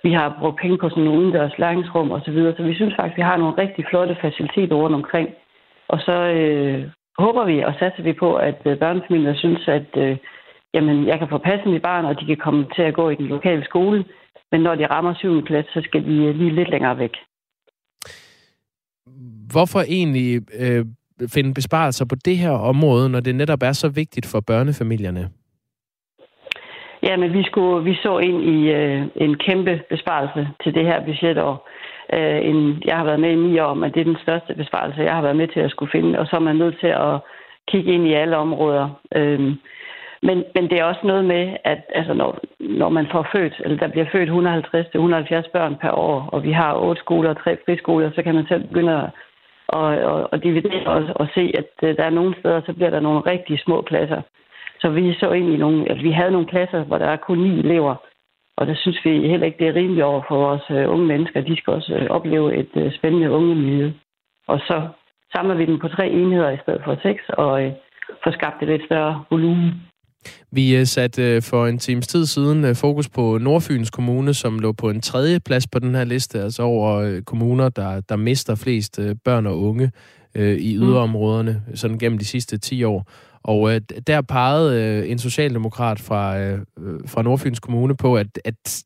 [0.07, 2.93] vi har brugt penge på sådan nogle udendørs læringsrum og så videre, så vi synes
[2.95, 5.27] faktisk, vi har nogle rigtig flotte faciliteter rundt omkring.
[5.93, 6.79] Og så øh,
[7.23, 10.17] håber vi og satser vi på, at øh, børnefamilier synes, at øh,
[10.73, 13.15] jamen, jeg kan få passet mit barn, og de kan komme til at gå i
[13.15, 14.05] den lokale skole,
[14.51, 15.45] men når de rammer 7.
[15.45, 17.15] klasse, så skal de øh, lige lidt længere væk.
[19.51, 20.85] Hvorfor egentlig øh,
[21.35, 25.29] finde besparelser på det her område, når det netop er så vigtigt for børnefamilierne?
[27.05, 31.05] Ja, men vi, skulle, vi så ind i øh, en kæmpe besparelse til det her
[31.05, 31.69] budgetår.
[32.13, 35.01] Øh, en, jeg har været med i ni år, men det er den største besparelse,
[35.01, 36.19] jeg har været med til at skulle finde.
[36.19, 37.19] Og så er man nødt til at
[37.67, 38.89] kigge ind i alle områder.
[39.15, 39.39] Øh,
[40.21, 43.77] men, men det er også noget med, at altså, når, når man får født, eller
[43.77, 48.11] der bliver født 150-170 børn per år, og vi har otte skoler og tre friskoler,
[48.15, 49.09] så kan man selv begynde at,
[49.67, 52.89] og, og, og dividere og, og se, at øh, der er nogle steder, så bliver
[52.89, 54.21] der nogle rigtig små klasser.
[54.81, 57.39] Så vi så ind i nogle, at vi havde nogle klasser, hvor der er kun
[57.39, 57.95] ni elever,
[58.57, 61.41] og der synes vi heller ikke, det er rimeligt over for vores øh, unge mennesker.
[61.41, 63.91] De skal også øh, opleve et øh, spændende unge miljø.
[64.47, 64.87] Og så
[65.35, 67.71] samler vi dem på tre enheder i stedet for seks, og uh,
[68.23, 69.71] får skabt et lidt større volumen.
[70.51, 75.01] Vi satte for en times tid siden fokus på Nordfyns Kommune, som lå på en
[75.01, 79.59] tredje plads på den her liste, altså over kommuner, der, der mister flest børn og
[79.59, 79.91] unge
[80.35, 83.07] øh, i yderområderne, sådan gennem de sidste 10 år.
[83.51, 88.27] Og øh, der pegede øh, en socialdemokrat fra, øh, øh, fra Nordfyns Kommune på, at,
[88.45, 88.83] at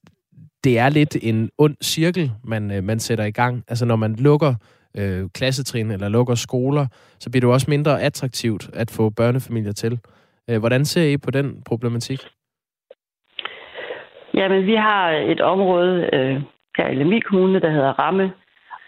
[0.63, 3.63] det er lidt en ond cirkel, man, øh, man sætter i gang.
[3.67, 4.54] Altså når man lukker
[4.98, 6.86] øh, klassetrin eller lukker skoler,
[7.19, 10.00] så bliver det også mindre attraktivt at få børnefamilier til.
[10.50, 12.19] Øh, hvordan ser I på den problematik?
[14.34, 16.41] Jamen, vi har et område øh,
[16.78, 18.32] her i Lemvig Kommune, der hedder Ramme,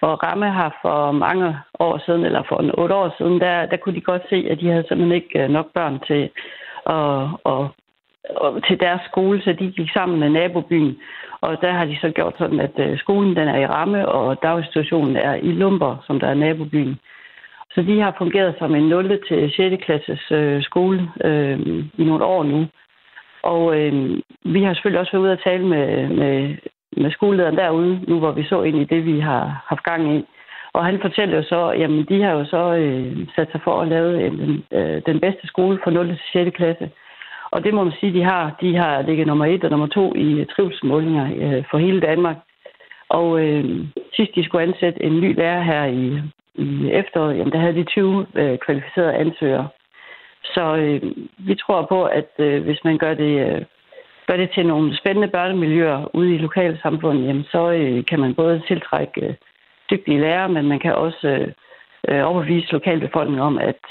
[0.02, 3.78] og Ramme har for mange år siden, eller for en otte år siden, der, der
[3.78, 6.30] kunne de godt se, at de havde simpelthen ikke øh, nok børn til,
[6.86, 7.70] og, og,
[8.36, 10.98] og, til deres skole, så de gik sammen med nabobyen.
[11.42, 14.44] Og der har de så gjort sådan, at øh, skolen den er i Ramme, og
[14.44, 17.00] daginstitutionen er i Lumber, som der er nabobyen.
[17.74, 19.20] Så de har fungeret som en 0.
[19.28, 19.84] til 6.
[19.86, 21.60] klasses øh, skole øh,
[21.98, 22.68] i nogle år nu.
[23.44, 26.56] Og øh, vi har selvfølgelig også været ude at tale med, med
[26.98, 30.26] med skolelederen derude, nu hvor vi så ind i det, vi har haft gang i.
[30.74, 33.88] Og han fortæller jo så, jamen de har jo så øh, sat sig for at
[33.88, 36.08] lave øh, en, øh, den bedste skole for 0.
[36.08, 36.56] til 6.
[36.56, 36.90] klasse.
[37.52, 38.56] Og det må man sige, de har.
[38.62, 42.38] De har ligget nummer 1 og nummer 2 i øh, trivselsmålinger øh, for hele Danmark.
[43.10, 46.22] Og øh, sidst de skulle ansætte en ny lærer her i,
[46.56, 49.68] i efteråret, jamen der havde de 20 øh, kvalificerede ansøgere.
[50.44, 51.02] Så øh,
[51.38, 53.62] vi tror på, at øh, hvis man gør det øh,
[54.28, 58.62] gør det til nogle spændende børnemiljøer ude i lokalsamfundet, jamen så øh, kan man både
[58.68, 59.34] tiltrække øh,
[59.92, 61.48] dygtige lærere, men man kan også øh,
[62.10, 63.82] øh, overbevise lokalbefolkningen om, at,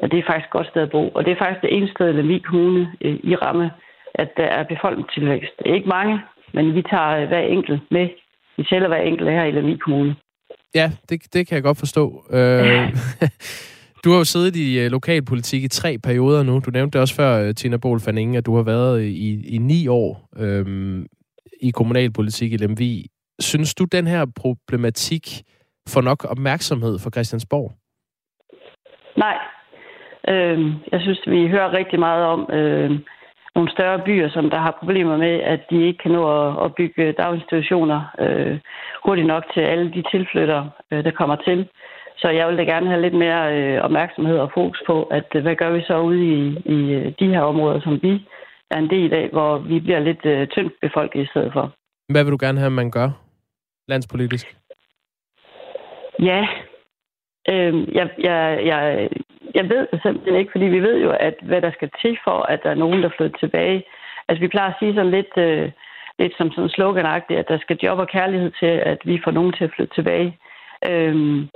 [0.00, 1.08] at det er faktisk et godt sted at bo.
[1.08, 3.70] Og det er faktisk det eneste sted i Lemvig Kommune øh, i ramme,
[4.14, 5.52] at der er befolkningstilvækst.
[5.58, 6.20] Det er ikke mange,
[6.52, 8.08] men vi tager hver enkelt med.
[8.56, 10.16] Vi tæller hver enkelt her i Lemvig Kommune.
[10.74, 12.24] Ja, det, det kan jeg godt forstå.
[12.30, 12.66] Øh,
[14.04, 16.58] Du har jo siddet i øh, lokalpolitik i tre perioder nu.
[16.66, 19.54] Du nævnte det også før, øh, Tina Bol Fanning, at du har været øh, i,
[19.54, 20.66] i ni år øh,
[21.60, 23.06] i kommunalpolitik i Lemvi.
[23.40, 25.42] Synes du, den her problematik
[25.88, 27.72] får nok opmærksomhed for Christiansborg?
[29.16, 29.36] Nej.
[30.28, 30.58] Øh,
[30.92, 32.90] jeg synes, vi hører rigtig meget om øh,
[33.54, 36.74] nogle større byer, som der har problemer med, at de ikke kan nå at, at
[36.74, 38.58] bygge daginstitutioner øh,
[39.04, 41.68] hurtigt nok til alle de tilflyttere, øh, der kommer til.
[42.16, 45.42] Så jeg vil da gerne have lidt mere øh, opmærksomhed og fokus på, at øh,
[45.42, 48.28] hvad gør vi så ude i, i øh, de her områder, som vi
[48.70, 51.72] er en del af, hvor vi bliver lidt øh, tyndt befolket i stedet for.
[52.12, 53.10] Hvad vil du gerne have, man gør
[53.88, 54.56] landspolitisk?
[56.18, 56.46] Ja,
[57.50, 59.08] øh, jeg, jeg, jeg,
[59.54, 62.38] jeg ved det simpelthen ikke, fordi vi ved jo, at hvad der skal til for,
[62.42, 63.84] at der er nogen, der flytter tilbage.
[64.28, 65.70] Altså vi plejer at sige sådan lidt, øh,
[66.18, 69.52] lidt som sådan sloganagtigt, at der skal job og kærlighed til, at vi får nogen
[69.52, 70.38] til at flytte tilbage.
[70.88, 71.46] Øh,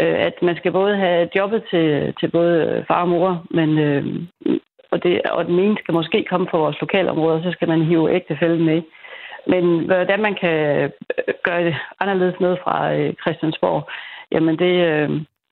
[0.00, 4.04] øh, at man skal både have jobbet til, til både far og mor, men, øh,
[4.90, 8.14] og, det, og den ene skal måske komme fra vores lokalområde, så skal man hive
[8.14, 8.82] ægtefælden med.
[9.46, 10.90] Men hvordan man kan øh,
[11.42, 13.88] gøre det anderledes ned fra øh, Christiansborg,
[14.32, 15.10] jamen det, øh,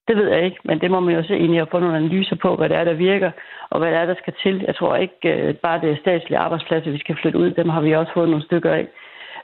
[0.08, 1.96] det ved jeg ikke, men det må man jo se ind i at få nogle
[1.96, 3.30] analyser på, hvad det er, der virker,
[3.70, 4.64] og hvad det er, der skal til.
[4.66, 7.50] Jeg tror ikke øh, bare det er statslige arbejdspladser, vi skal flytte ud.
[7.50, 8.86] Dem har vi også fået nogle stykker af.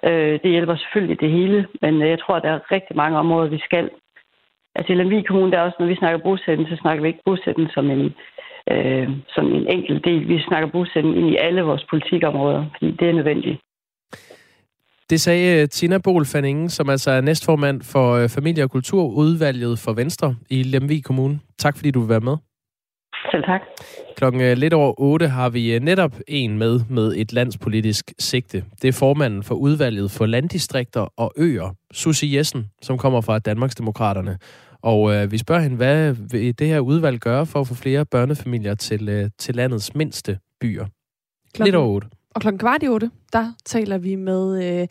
[0.02, 3.18] Øh, det hjælper selvfølgelig det hele, men øh, jeg tror, at der er rigtig mange
[3.18, 3.90] områder, vi skal.
[4.78, 7.26] Altså i Lemvig Kommune, der er også, når vi snakker bosætning, så snakker vi ikke
[7.26, 8.04] bosætning som en,
[8.72, 10.28] øh, som en enkelt del.
[10.28, 13.58] Vi snakker bosætning ind i alle vores politikområder, fordi det er nødvendigt.
[15.10, 19.78] Det sagde øh, Tina Bol Fanningen, som altså er næstformand for øh, Familie- og Kulturudvalget
[19.78, 21.40] for Venstre i Lemvig Kommune.
[21.58, 22.36] Tak fordi du vil være med.
[23.30, 23.60] Selv tak.
[24.16, 28.64] Klokken øh, lidt over 8 har vi netop en med med et landspolitisk sigte.
[28.82, 34.38] Det er formanden for udvalget for landdistrikter og øer, Susie Jessen, som kommer fra Danmarksdemokraterne.
[34.82, 38.04] Og øh, vi spørger hende, hvad vil det her udvalg gøre for at få flere
[38.04, 40.86] børnefamilier til, øh, til landets mindste byer?
[41.64, 42.08] Lidt over 8.
[42.34, 44.88] Og klokken kvart i otte, der taler vi med øh,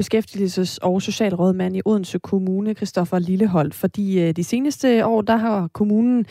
[0.00, 5.68] beskæftigelses- og socialrådmand i Odense Kommune, Christoffer Lillehold, fordi øh, de seneste år, der har
[5.68, 6.26] kommunen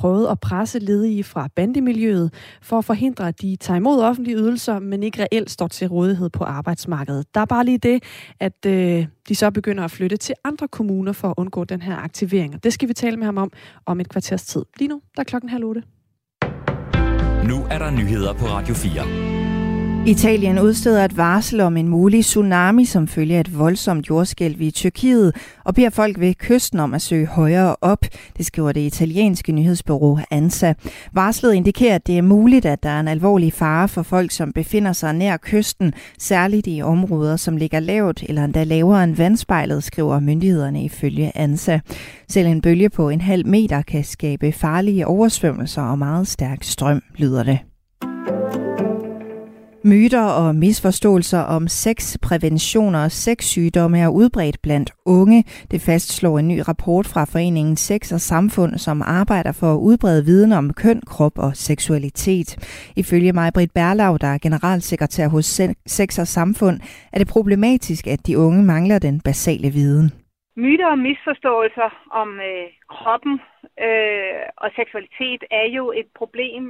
[0.00, 2.32] prøvet at presse ledige fra bandemiljøet
[2.62, 6.30] for at forhindre, at de tager imod offentlige ydelser, men ikke reelt står til rådighed
[6.30, 7.34] på arbejdsmarkedet.
[7.34, 8.02] Der er bare lige det,
[8.40, 11.96] at øh, de så begynder at flytte til andre kommuner for at undgå den her
[11.96, 12.54] aktivering.
[12.54, 13.52] Og det skal vi tale med ham om
[13.86, 14.62] om et kvarters tid.
[14.78, 15.82] Lige nu, der er klokken halv otte.
[17.48, 19.39] Nu er der nyheder på Radio 4.
[20.06, 24.70] Italien udsteder et varsel om en mulig tsunami som følge af et voldsomt jordskælv i
[24.70, 28.04] Tyrkiet og beder folk ved kysten om at søge højere op.
[28.36, 30.72] Det skriver det italienske nyhedsbureau ANSA.
[31.12, 34.52] Varslet indikerer, at det er muligt, at der er en alvorlig fare for folk, som
[34.52, 39.84] befinder sig nær kysten, særligt i områder, som ligger lavt eller endda lavere end vandspejlet,
[39.84, 41.78] skriver myndighederne ifølge ANSA.
[42.28, 47.02] Selv en bølge på en halv meter kan skabe farlige oversvømmelser og meget stærk strøm,
[47.16, 47.69] lyder det.
[49.84, 55.44] Myter og misforståelser om sexprævention og sexsygdomme er udbredt blandt unge.
[55.70, 60.24] Det fastslår en ny rapport fra foreningen Sex og Samfund, som arbejder for at udbrede
[60.24, 62.48] viden om køn, krop og seksualitet.
[62.96, 65.46] Ifølge mig, Britt Berlau, der er generalsekretær hos
[65.86, 66.76] Sex og Samfund,
[67.12, 70.06] er det problematisk, at de unge mangler den basale viden.
[70.56, 71.90] Myter og misforståelser
[72.22, 73.34] om øh, kroppen
[73.86, 76.64] øh, og seksualitet er jo et problem,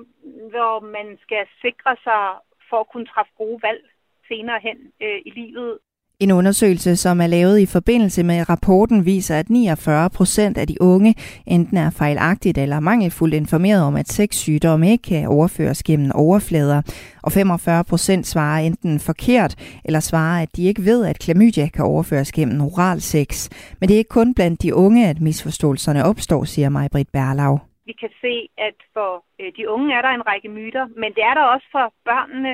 [0.52, 2.22] hvor man skal sikre sig
[2.70, 3.82] for at kunne træffe gode valg
[4.28, 5.78] senere hen øh, i livet.
[6.20, 10.82] En undersøgelse, som er lavet i forbindelse med rapporten, viser, at 49 procent af de
[10.82, 11.14] unge
[11.46, 16.82] enten er fejlagtigt eller mangelfuldt informeret om, at sexsygdomme ikke kan overføres gennem overflader.
[17.22, 19.54] Og 45 procent svarer enten forkert,
[19.84, 23.48] eller svarer, at de ikke ved, at klamydia kan overføres gennem oral sex.
[23.80, 27.69] Men det er ikke kun blandt de unge, at misforståelserne opstår, siger mig Britt Berlau
[27.90, 28.34] vi kan se,
[28.68, 31.66] at for øh, de unge er der en række myter, men det er der også
[31.76, 32.52] for børnene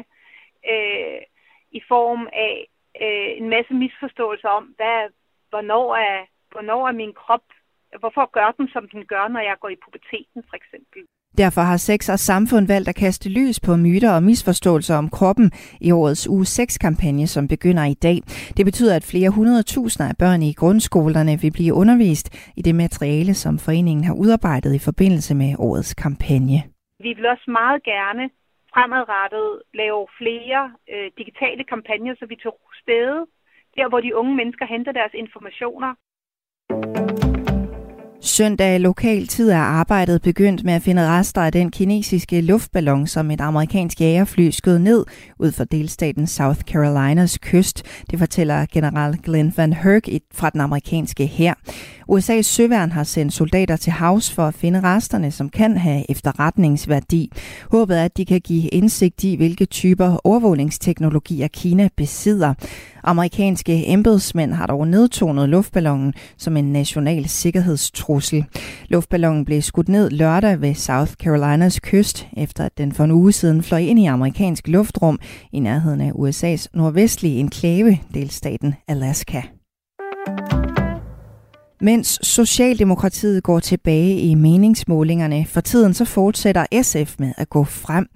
[0.72, 1.20] øh,
[1.78, 2.54] i form af
[3.04, 5.00] øh, en masse misforståelser om, hvad,
[5.50, 6.18] hvornår, er,
[6.52, 7.46] hvornår er min krop,
[8.00, 11.00] hvorfor gør den, som den gør, når jeg går i puberteten for eksempel.
[11.44, 15.48] Derfor har Sex og Samfund valgt at kaste lys på myter og misforståelser om kroppen
[15.80, 18.18] i årets uge 6-kampagne, som begynder i dag.
[18.56, 22.74] Det betyder, at flere hundrede tusinder af børn i grundskolerne vil blive undervist i det
[22.74, 26.58] materiale, som foreningen har udarbejdet i forbindelse med årets kampagne.
[27.04, 28.24] Vi vil også meget gerne
[28.72, 29.48] fremadrettet
[29.80, 32.50] lave flere øh, digitale kampagner, så vi til
[32.82, 33.18] stede
[33.76, 35.90] der, hvor de unge mennesker henter deres informationer.
[38.26, 43.30] Søndag lokal tid er arbejdet begyndt med at finde rester af den kinesiske luftballon, som
[43.30, 45.04] et amerikansk jægerfly skød ned
[45.38, 47.82] ud for delstaten South Carolinas kyst.
[48.10, 51.54] Det fortæller general Glenn Van Herk fra den amerikanske hær.
[52.12, 57.32] USA's søværn har sendt soldater til havs for at finde resterne, som kan have efterretningsværdi.
[57.70, 62.54] Håbet er, at de kan give indsigt i, hvilke typer overvågningsteknologier Kina besidder.
[63.06, 68.44] Amerikanske embedsmænd har dog nedtonet luftballonen som en national sikkerhedstrussel.
[68.88, 73.32] Luftballonen blev skudt ned lørdag ved South Carolinas kyst, efter at den for en uge
[73.32, 75.18] siden fløj ind i amerikansk luftrum
[75.52, 79.42] i nærheden af USA's nordvestlige enklave, delstaten Alaska.
[81.80, 88.06] Mens Socialdemokratiet går tilbage i meningsmålingerne for tiden, så fortsætter SF med at gå frem.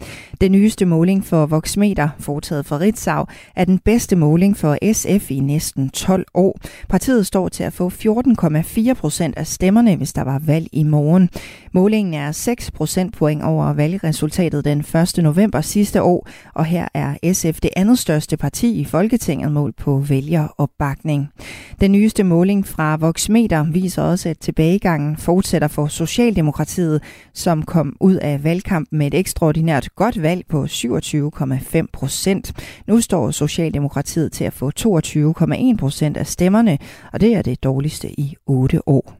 [0.40, 5.40] Den nyeste måling for Voxmeter, foretaget for Ritzau, er den bedste måling for SF i
[5.40, 6.58] næsten 12 år.
[6.88, 11.30] Partiet står til at få 14,4 procent af stemmerne, hvis der var valg i morgen.
[11.72, 14.80] Målingen er 6 procentpoint over valgresultatet den
[15.16, 15.22] 1.
[15.22, 19.98] november sidste år, og her er SF det andet største parti i Folketinget mål på
[20.08, 21.28] vælgeropbakning.
[21.80, 27.02] Den nyeste måling fra Voxmeter viser også, at tilbagegangen fortsætter for Socialdemokratiet,
[27.34, 32.52] som kom ud af valgkampen med et ekstraordinært godt valg på 27,5 procent.
[32.86, 36.78] Nu står Socialdemokratiet til at få 22,1 procent af stemmerne,
[37.12, 39.19] og det er det dårligste i 8 år.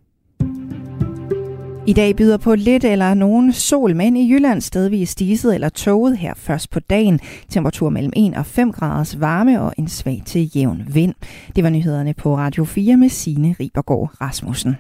[1.91, 6.19] I dag byder på lidt eller nogen sol, men i Jylland stedvis stiget eller toget
[6.19, 7.21] her først på dagen.
[7.49, 11.15] Temperatur mellem 1 og 5 graders varme og en svag til jævn vind.
[11.57, 14.77] Det var nyhederne på Radio 4 med Signe Ribergaard Rasmussen.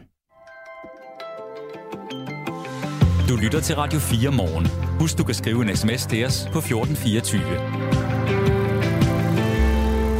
[3.28, 4.66] Du lytter til Radio 4 morgen.
[5.00, 8.59] Husk, du kan skrive en sms til os på 1424.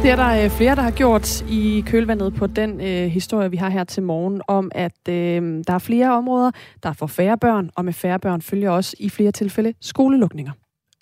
[0.01, 3.57] Det er der øh, flere, der har gjort i kølvandet på den øh, historie, vi
[3.57, 6.51] har her til morgen, om at øh, der er flere områder,
[6.83, 10.51] der får færre børn, og med færre børn følger også i flere tilfælde skolelukninger.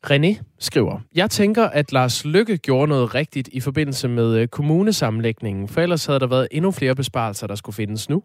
[0.08, 5.68] René skriver, jeg tænker, at Lars Lykke gjorde noget rigtigt i forbindelse med øh, kommunesamlægningen,
[5.68, 8.24] for ellers havde der været endnu flere besparelser, der skulle findes nu.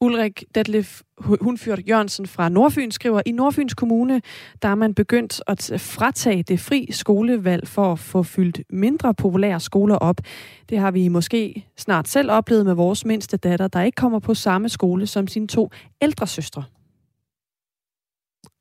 [0.00, 4.22] Ulrik Detlef Hunfjord Jørgensen fra Nordfyn skriver, i Nordfyns Kommune,
[4.62, 9.60] der er man begyndt at fratage det fri skolevalg for at få fyldt mindre populære
[9.60, 10.20] skoler op.
[10.68, 14.34] Det har vi måske snart selv oplevet med vores mindste datter, der ikke kommer på
[14.34, 15.70] samme skole som sine to
[16.02, 16.64] ældre søstre.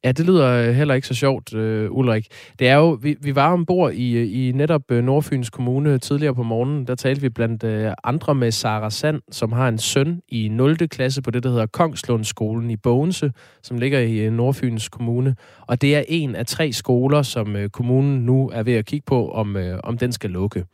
[0.03, 2.27] Ja, det lyder øh, heller ikke så sjovt, øh, Ulrik.
[2.59, 6.43] Det er jo, vi, vi var ombord i, i netop øh, Nordfyns Kommune tidligere på
[6.43, 6.87] morgenen.
[6.87, 10.77] Der talte vi blandt øh, andre med Sara Sand, som har en søn i 0.
[10.77, 15.35] klasse på det, der hedder Kongslundskolen i Bogense, som ligger i øh, Nordfyns Kommune.
[15.67, 19.05] Og det er en af tre skoler, som øh, kommunen nu er ved at kigge
[19.05, 20.65] på, om, øh, om den skal lukke.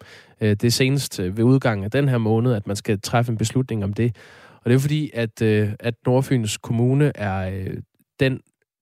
[0.41, 3.31] Øh, det er senest øh, ved udgangen af den her måned, at man skal træffe
[3.31, 4.15] en beslutning om det.
[4.63, 7.77] Og det er fordi, at, øh, at Nordfyns Kommune er øh,
[8.19, 8.39] den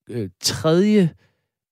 [0.10, 1.10] øh, tredje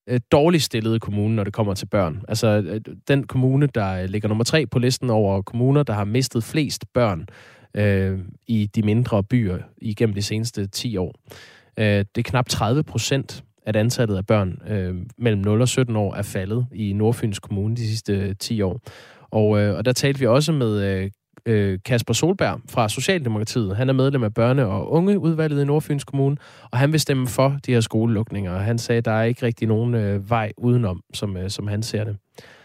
[0.09, 2.21] øh, dårligst stillede kommune, når det kommer til børn.
[2.27, 6.05] Altså øh, den kommune, der øh, ligger nummer tre på listen over kommuner, der har
[6.05, 7.27] mistet flest børn
[7.75, 11.13] øh, i de mindre byer igennem de seneste 10 år.
[11.79, 15.95] Øh, det er knap 30 procent at antallet af børn øh, mellem 0 og 17
[15.95, 18.81] år er faldet i Nordfyns Kommune de sidste 10 år.
[19.31, 21.11] Og, øh, og der talte vi også med øh,
[21.45, 23.75] øh, Kasper Solberg fra Socialdemokratiet.
[23.75, 26.37] Han er medlem af børne- og ungeudvalget i Nordfyns Kommune,
[26.71, 28.53] og han vil stemme for de her skolelukninger.
[28.53, 31.67] Og han sagde, at der er ikke rigtig nogen øh, vej udenom, som, øh, som
[31.67, 32.17] han ser det.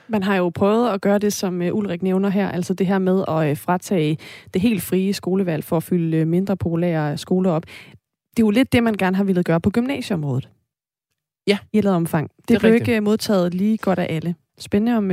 [0.08, 2.98] Man har jo prøvet at gøre det, som øh, Ulrik nævner her, altså det her
[2.98, 4.18] med at øh, fratage
[4.54, 7.62] det helt frie skolevalg for at fylde øh, mindre populære skoler op.
[8.36, 10.48] Det er jo lidt det, man gerne har ville gøre på gymnasieområdet.
[11.46, 11.58] Ja.
[11.72, 12.30] I et omfang.
[12.38, 14.34] Det, det blev ikke modtaget lige godt af alle.
[14.58, 15.10] Spændende om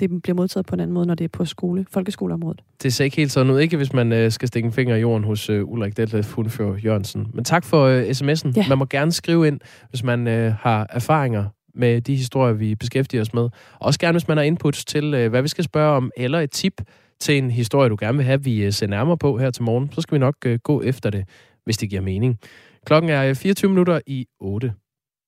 [0.00, 2.62] det bliver modtaget på en anden måde, når det er på skole, folkeskoleområdet.
[2.82, 5.00] Det ser ikke helt sådan ud, ikke hvis man øh, skal stikke en finger i
[5.00, 7.26] jorden hos øh, Ulrik Detlef Hundfjord Jørgensen.
[7.34, 8.52] Men tak for øh, sms'en.
[8.56, 8.68] Ja.
[8.68, 13.20] Man må gerne skrive ind, hvis man øh, har erfaringer med de historier, vi beskæftiger
[13.20, 13.48] os med.
[13.80, 16.50] Også gerne, hvis man har inputs til, øh, hvad vi skal spørge om, eller et
[16.50, 16.82] tip
[17.20, 19.90] til en historie, du gerne vil have, vi øh, ser nærmere på her til morgen.
[19.92, 21.24] Så skal vi nok øh, gå efter det,
[21.64, 22.38] hvis det giver mening.
[22.86, 24.72] Klokken er 24 øh, minutter i 8.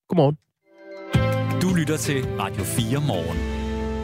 [0.09, 0.37] Godmorgen.
[1.63, 3.39] Du lytter til Radio 4 morgen.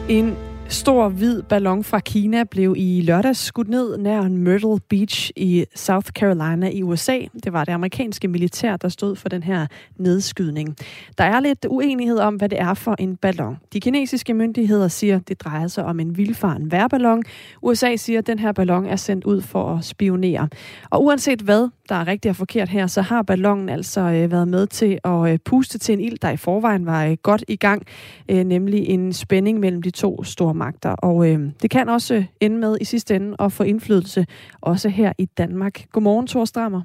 [0.09, 5.65] En stor hvid ballon fra Kina blev i lørdags skudt ned nær Myrtle Beach i
[5.75, 7.19] South Carolina i USA.
[7.43, 10.75] Det var det amerikanske militær, der stod for den her nedskydning.
[11.17, 13.57] Der er lidt uenighed om, hvad det er for en ballon.
[13.73, 17.23] De kinesiske myndigheder siger, det drejer sig om en vildfaren værballon.
[17.61, 20.49] USA siger, at den her ballon er sendt ud for at spionere.
[20.89, 24.47] Og uanset hvad, der er rigtigt og forkert her, så har ballonen altså øh, været
[24.47, 27.55] med til at øh, puste til en ild, der i forvejen var øh, godt i
[27.55, 27.83] gang,
[28.31, 30.91] øh, nemlig en spænding mellem de to store magter.
[30.91, 34.25] Og øh, det kan også ende med i sidste ende at få indflydelse
[34.61, 35.85] også her i Danmark.
[35.91, 36.81] Godmorgen, Thor Strammer.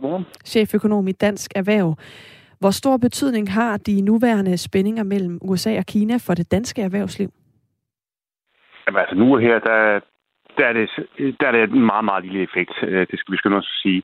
[0.00, 0.24] Godmorgen.
[0.44, 1.96] Cheføkonom i Dansk Erhverv.
[2.60, 7.30] Hvor stor betydning har de nuværende spændinger mellem USA og Kina for det danske erhvervsliv?
[8.86, 10.00] Jamen, altså nu her, der,
[10.58, 10.88] der er, det,
[11.40, 12.72] der er det en meget, meget lille effekt.
[12.82, 14.02] Øh, det skal vi skynde os at sige.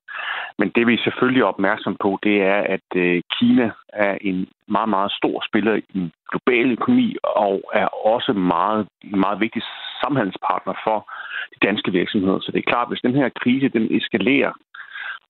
[0.58, 4.88] Men det vi er selvfølgelig opmærksom på, det er, at øh, Kina er en meget,
[4.88, 9.62] meget stor spiller i den globale økonomi og er også meget, en meget vigtig
[10.02, 10.98] samhandelspartner for
[11.52, 12.40] de danske virksomheder.
[12.40, 14.52] Så det er klart, at hvis den her krise den eskalerer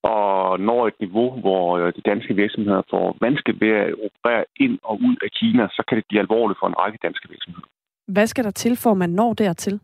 [0.03, 4.79] og når et niveau, hvor øh, de danske virksomheder får vanskeligt ved at operere ind
[4.83, 7.67] og ud af Kina, så kan det blive alvorligt for en række danske virksomheder.
[8.09, 9.81] Hvad skal der til, for man når dertil?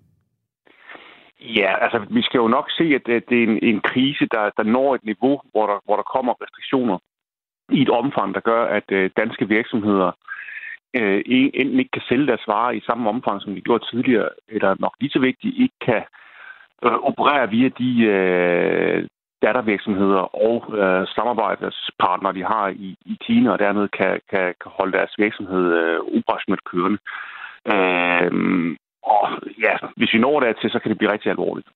[1.44, 4.62] Ja, altså vi skal jo nok se, at det er en, en krise, der, der
[4.62, 6.98] når et niveau, hvor der, hvor der kommer restriktioner
[7.72, 10.11] i et omfang, der gør, at øh, danske virksomheder
[10.96, 14.76] øh, enten ikke kan sælge deres varer i samme omfang, som de gjorde tidligere, eller
[14.78, 16.02] nok lige så vigtigt, ikke kan
[16.85, 19.09] øh, operere via de øh,
[19.42, 24.92] dattervirksomheder og øh, samarbejdspartnere, de har i, i Kina, og dermed kan, kan, kan holde
[24.92, 26.98] deres virksomhed øh, operationelt kørende.
[27.72, 28.30] Øh,
[29.12, 29.22] og
[29.66, 31.68] ja, hvis vi når dertil, så kan det blive rigtig alvorligt.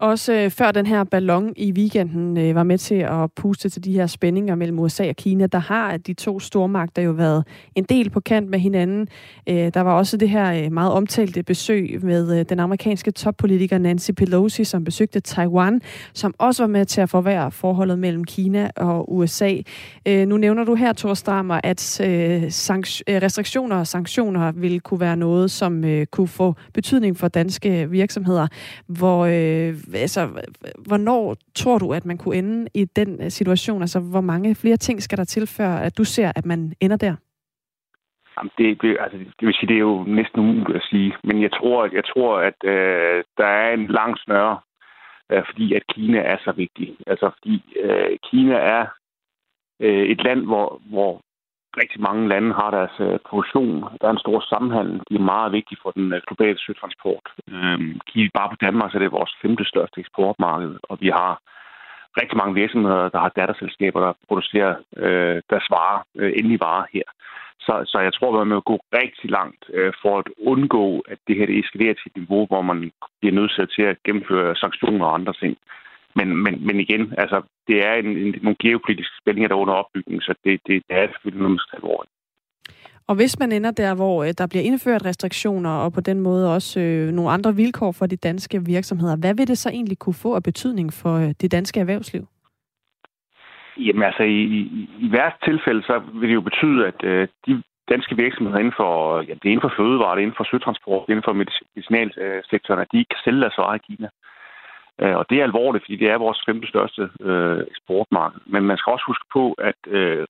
[0.00, 3.84] Også øh, før den her ballon i weekenden øh, var med til at puste til
[3.84, 7.84] de her spændinger mellem USA og Kina, der har de to stormagter jo været en
[7.84, 9.08] del på kant med hinanden.
[9.48, 13.78] Øh, der var også det her øh, meget omtalte besøg med øh, den amerikanske toppolitiker
[13.78, 15.80] Nancy Pelosi, som besøgte Taiwan,
[16.14, 19.54] som også var med til at forværre forholdet mellem Kina og USA.
[20.06, 24.80] Øh, nu nævner du her, Thor Strammer, at øh, sank- øh, restriktioner og sanktioner ville
[24.80, 28.46] kunne være noget, som øh, kunne få betydning for danske virksomheder,
[28.86, 30.26] hvor øh, altså,
[30.88, 33.82] hvornår tror du, at man kunne ende i den øh, situation?
[33.82, 36.96] Altså, hvor mange flere ting skal der til, før at du ser, at man ender
[36.96, 37.16] der?
[38.36, 41.12] Jamen, det, det, altså, det vil sige, det er jo næsten umuligt at sige.
[41.24, 44.58] Men jeg tror, jeg tror at øh, der er en lang snøre,
[45.32, 46.96] øh, fordi at Kina er så vigtig.
[47.06, 48.86] Altså, fordi øh, Kina er
[49.80, 51.20] øh, et land, hvor, hvor
[51.76, 53.84] rigtig mange lande har deres øh, produktion.
[54.00, 54.88] Der er en stor sammenhæng.
[55.08, 57.26] De er meget vigtige for den øh, globale søtransport.
[57.48, 61.32] Øh, bare på Danmark så er det vores femte største eksportmarked, og vi har
[62.20, 67.06] rigtig mange virksomheder, der har datterselskaber, der producerer øh, deres varer, øh, endelige varer her.
[67.66, 71.18] Så, så jeg tror, at man må gå rigtig langt øh, for at undgå, at
[71.26, 75.06] det her det eskalerer til et niveau, hvor man bliver nødt til at gennemføre sanktioner
[75.06, 75.56] og andre ting.
[76.16, 79.74] Men, men, men igen, altså, det er en, en, nogle geopolitiske spændinger, der er under
[79.74, 81.80] opbygning, så det, det, det er selvfølgelig noget, man skal
[83.10, 86.54] og hvis man ender der, hvor øh, der bliver indført restriktioner, og på den måde
[86.54, 90.22] også øh, nogle andre vilkår for de danske virksomheder, hvad vil det så egentlig kunne
[90.24, 92.24] få af betydning for øh, det danske erhvervsliv?
[93.76, 97.62] Jamen altså, i, i, i værst tilfælde, så vil det jo betyde, at øh, de
[97.88, 101.02] danske virksomheder inden for, ja, det er inden for fødevare, det er inden for søtransport,
[101.02, 104.08] det er inden for medicinalsektoren, at de ikke kan sælge deres varer i Kina.
[105.02, 108.40] Øh, og det er alvorligt, fordi det er vores femte største øh, eksportmarked.
[108.46, 110.26] Men man skal også huske på, at øh,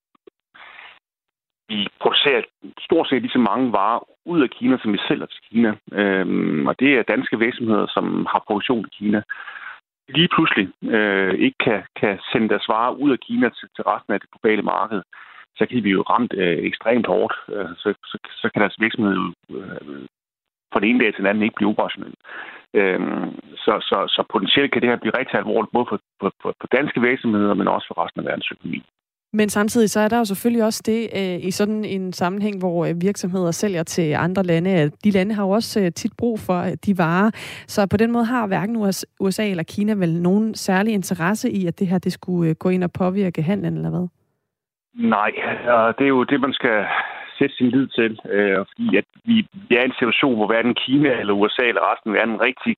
[1.68, 2.42] vi producerer
[2.86, 5.70] stort set lige så mange varer ud af Kina, som vi sælger til Kina.
[5.92, 9.22] Øhm, og det er danske virksomheder, som har produktion i Kina.
[10.08, 10.66] Lige pludselig
[10.96, 14.30] øh, ikke kan, kan sende deres varer ud af Kina til, til resten af det
[14.30, 15.02] globale marked,
[15.56, 17.34] så kan vi jo ramt øh, ekstremt hårdt.
[17.54, 19.16] Øh, så, så, så kan deres virksomhed
[19.50, 20.06] øh,
[20.72, 22.14] fra den ene dag til den anden ikke blive operationel.
[22.74, 23.30] Øhm,
[23.64, 27.00] så, så, så potentielt kan det her blive rigtig alvorligt, både for, for, for danske
[27.00, 28.84] virksomheder, men også for resten af verdensøkonomien.
[29.32, 32.86] Men samtidig så er der jo selvfølgelig også det øh, i sådan en sammenhæng, hvor
[32.86, 34.90] øh, virksomheder sælger til andre lande.
[35.04, 37.30] De lande har jo også øh, tit brug for øh, de varer.
[37.66, 38.76] Så på den måde har hverken
[39.20, 42.68] USA eller Kina vel nogen særlig interesse i, at det her det skulle øh, gå
[42.68, 44.08] ind og påvirke handlen, eller hvad?
[44.94, 45.30] Nej,
[45.98, 46.84] det er jo det, man skal
[47.40, 48.12] sætte sin lid til.
[48.34, 49.34] Øh, fordi at vi,
[49.68, 52.76] vi er i en situation, hvor hverken Kina eller USA eller resten af verden rigtig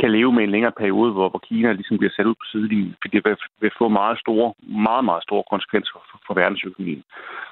[0.00, 2.94] kan leve med en længere periode, hvor, hvor Kina ligesom bliver sat ud på sidelinjen,
[3.00, 4.54] fordi det vil, vil få meget store,
[4.88, 7.02] meget, meget store konsekvenser for, for verdensøkonomien.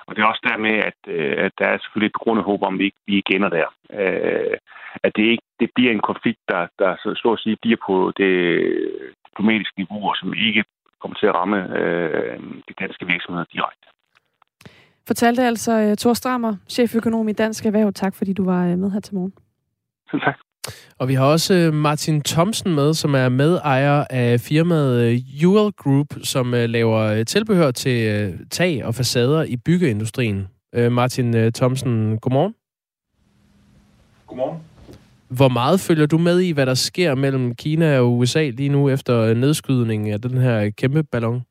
[0.06, 2.74] Og det er også dermed, at, øh, at der er selvfølgelig et begrundet håb om,
[2.74, 3.68] at vi ikke vi igen er der.
[4.00, 4.56] Øh,
[5.04, 8.12] at det ikke det bliver en konflikt, der, der så, så at sige bliver på
[8.16, 8.34] det
[9.28, 10.64] diplomatiske niveau, som ikke
[11.00, 12.38] kommer til at ramme øh,
[12.68, 13.86] de danske virksomheder direkte.
[15.06, 17.92] Fortalte altså uh, Thor Strammer, cheføkonom i Dansk Erhverv.
[17.92, 19.32] Tak fordi du var uh, med her til morgen.
[20.10, 20.34] Selv tak.
[20.98, 26.06] Og vi har også øh, Martin Thomsen med, som er medejer af firmaet øh, Group,
[26.22, 30.48] som øh, laver tilbehør til tag og facader i byggeindustrien.
[30.90, 32.54] Martin Thomsen, godmorgen.
[34.26, 34.58] Godmorgen.
[35.28, 38.88] Hvor meget følger du med i, hvad der sker mellem Kina og USA lige nu
[38.88, 41.42] efter nedskydningen af den her kæmpe ballon?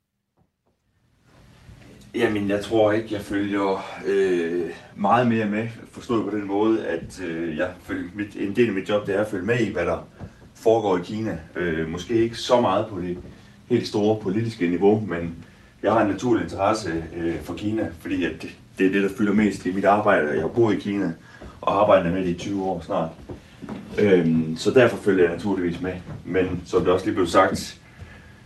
[2.20, 7.22] Jamen, jeg tror ikke, jeg følger øh, meget mere med, forstået på den måde, at
[7.26, 9.72] øh, jeg følger, mit, en del af mit job det er at følge med i,
[9.72, 10.08] hvad der
[10.56, 11.38] foregår i Kina.
[11.56, 13.18] Øh, måske ikke så meget på det
[13.70, 15.36] helt store politiske niveau, men
[15.84, 19.18] jeg har en naturlig interesse øh, for Kina, fordi at det, det er det, der
[19.18, 20.32] fylder mest i mit arbejde.
[20.32, 21.14] Jeg har boet i Kina
[21.62, 23.10] og arbejdet med det i 20 år snart.
[24.00, 25.94] Øh, så derfor følger jeg naturligvis med.
[26.26, 27.79] Men som det også lige blev sagt,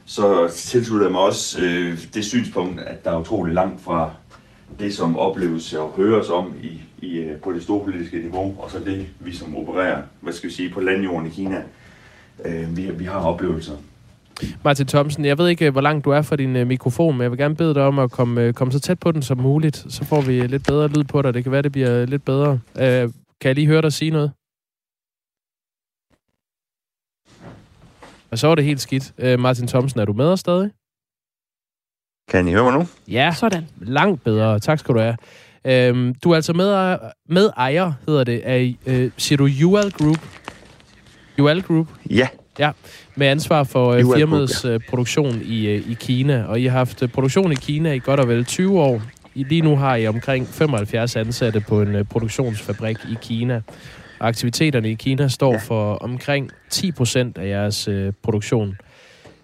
[0.05, 4.11] så tilslutter jeg mig også øh, det synspunkt, at der er utrolig langt fra
[4.79, 8.71] det, som opleves og høres om i, i, øh, på det store politiske niveau, og
[8.71, 11.61] så det, vi som opererer, hvad skal vi sige, på landjorden i Kina,
[12.45, 13.73] øh, vi, vi har oplevelser.
[14.63, 17.31] Martin Thomsen, jeg ved ikke, hvor langt du er fra din øh, mikrofon, men jeg
[17.31, 19.85] vil gerne bede dig om at komme, øh, komme så tæt på den som muligt.
[19.89, 21.33] Så får vi lidt bedre lyd på dig.
[21.33, 22.59] Det kan være, det bliver lidt bedre.
[22.79, 23.09] Øh,
[23.41, 24.31] kan jeg lige høre dig sige noget?
[28.33, 29.13] Og så var det helt skidt.
[29.23, 30.71] Uh, Martin Thomsen, er du med os stadig?
[32.31, 32.87] Kan I høre mig nu?
[33.07, 33.67] Ja, sådan.
[33.81, 34.59] Langt bedre.
[34.59, 35.17] Tak skal du have.
[35.95, 36.97] Uh, du er altså med,
[37.29, 40.19] med ejer, hedder det, af, uh, siger du UL Group?
[41.39, 41.87] UL Group?
[42.09, 42.27] Ja.
[42.59, 42.71] Ja,
[43.15, 44.89] med ansvar for uh, firmaets Group, ja.
[44.89, 46.43] produktion i, uh, i Kina.
[46.43, 49.01] Og I har haft uh, produktion i Kina i godt og vel 20 år.
[49.35, 53.61] I, lige nu har I omkring 75 ansatte på en uh, produktionsfabrik i Kina.
[54.23, 55.57] Aktiviteterne i Kina står ja.
[55.57, 58.77] for omkring 10 procent af jeres øh, produktion.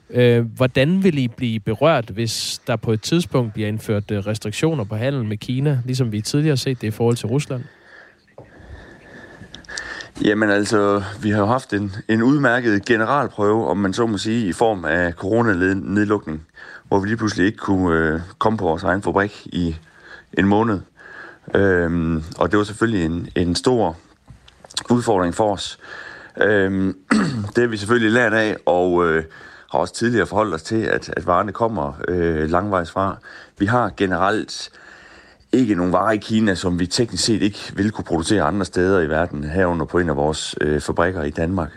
[0.10, 4.84] Øh, hvordan vil I blive berørt, hvis der på et tidspunkt bliver indført øh, restriktioner
[4.84, 7.64] på handel med Kina, ligesom vi tidligere har set det i forhold til Rusland?
[10.24, 14.48] Jamen altså, vi har jo haft en, en udmærket generalprøve, om man så må sige,
[14.48, 16.42] i form af coronanedlukning,
[16.88, 19.76] hvor vi lige pludselig ikke kunne øh, komme på vores egen fabrik i
[20.38, 20.80] en måned.
[21.56, 23.98] Øhm, og det var selvfølgelig en, en stor
[24.90, 25.80] udfordring for os.
[26.38, 26.98] Øhm,
[27.56, 29.24] det har vi selvfølgelig lært af, og øh,
[29.72, 33.18] har også tidligere forholdt os til, at, at varerne kommer øh, langvejs fra.
[33.58, 34.70] Vi har generelt
[35.52, 39.02] ikke nogen varer i Kina, som vi teknisk set ikke vil kunne producere andre steder
[39.02, 41.72] i verden, herunder på en af vores øh, fabrikker i Danmark.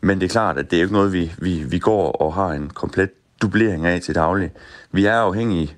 [0.00, 2.48] Men det er klart, at det er ikke noget, vi, vi, vi går og har
[2.48, 3.10] en komplet
[3.42, 4.50] dublering af til daglig.
[4.92, 5.76] Vi er afhængige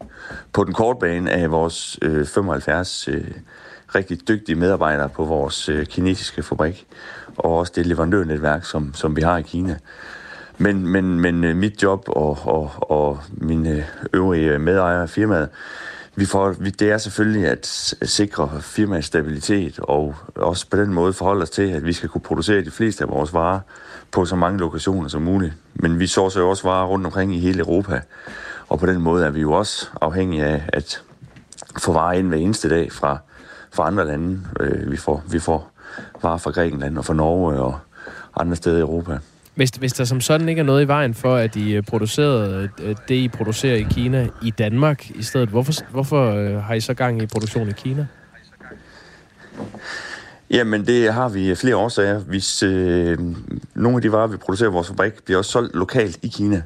[0.53, 3.25] på den korte bane af vores øh, 75 øh,
[3.95, 6.87] rigtig dygtige medarbejdere på vores øh, kinesiske fabrik,
[7.37, 9.77] og også det leverandørnetværk, som, som vi har i Kina.
[10.59, 15.49] Men, men, men øh, mit job og, og, og mine øh, øvrige medejere af firmaet,
[16.19, 17.67] vi får, vi, det er selvfølgelig at
[18.03, 22.21] sikre firmaets stabilitet, og også på den måde forholde os til, at vi skal kunne
[22.21, 23.61] producere de fleste af vores varer
[24.11, 25.55] på så mange lokationer som muligt.
[25.75, 28.01] Men vi så jo også varer rundt omkring i hele Europa,
[28.69, 31.03] og på den måde er vi jo også afhængige af at
[31.79, 33.19] få varer ind hver eneste dag fra,
[33.75, 34.41] fra andre lande.
[34.61, 35.73] Øh, vi, får, vi får
[36.23, 37.79] varer fra Grækenland og fra Norge og
[38.37, 39.19] andre steder i Europa.
[39.55, 42.97] Hvis, hvis der som sådan ikke er noget i vejen for, at I producerede øh,
[43.09, 46.95] det, I producerer i Kina i Danmark i stedet, hvorfor, hvorfor øh, har I så
[46.95, 48.07] gang i produktion i Kina?
[50.51, 52.19] Jamen, det har vi flere årsager.
[52.19, 53.19] Hvis øh,
[53.75, 56.63] nogle af de varer, vi producerer i vores fabrik, bliver også solgt lokalt i Kina,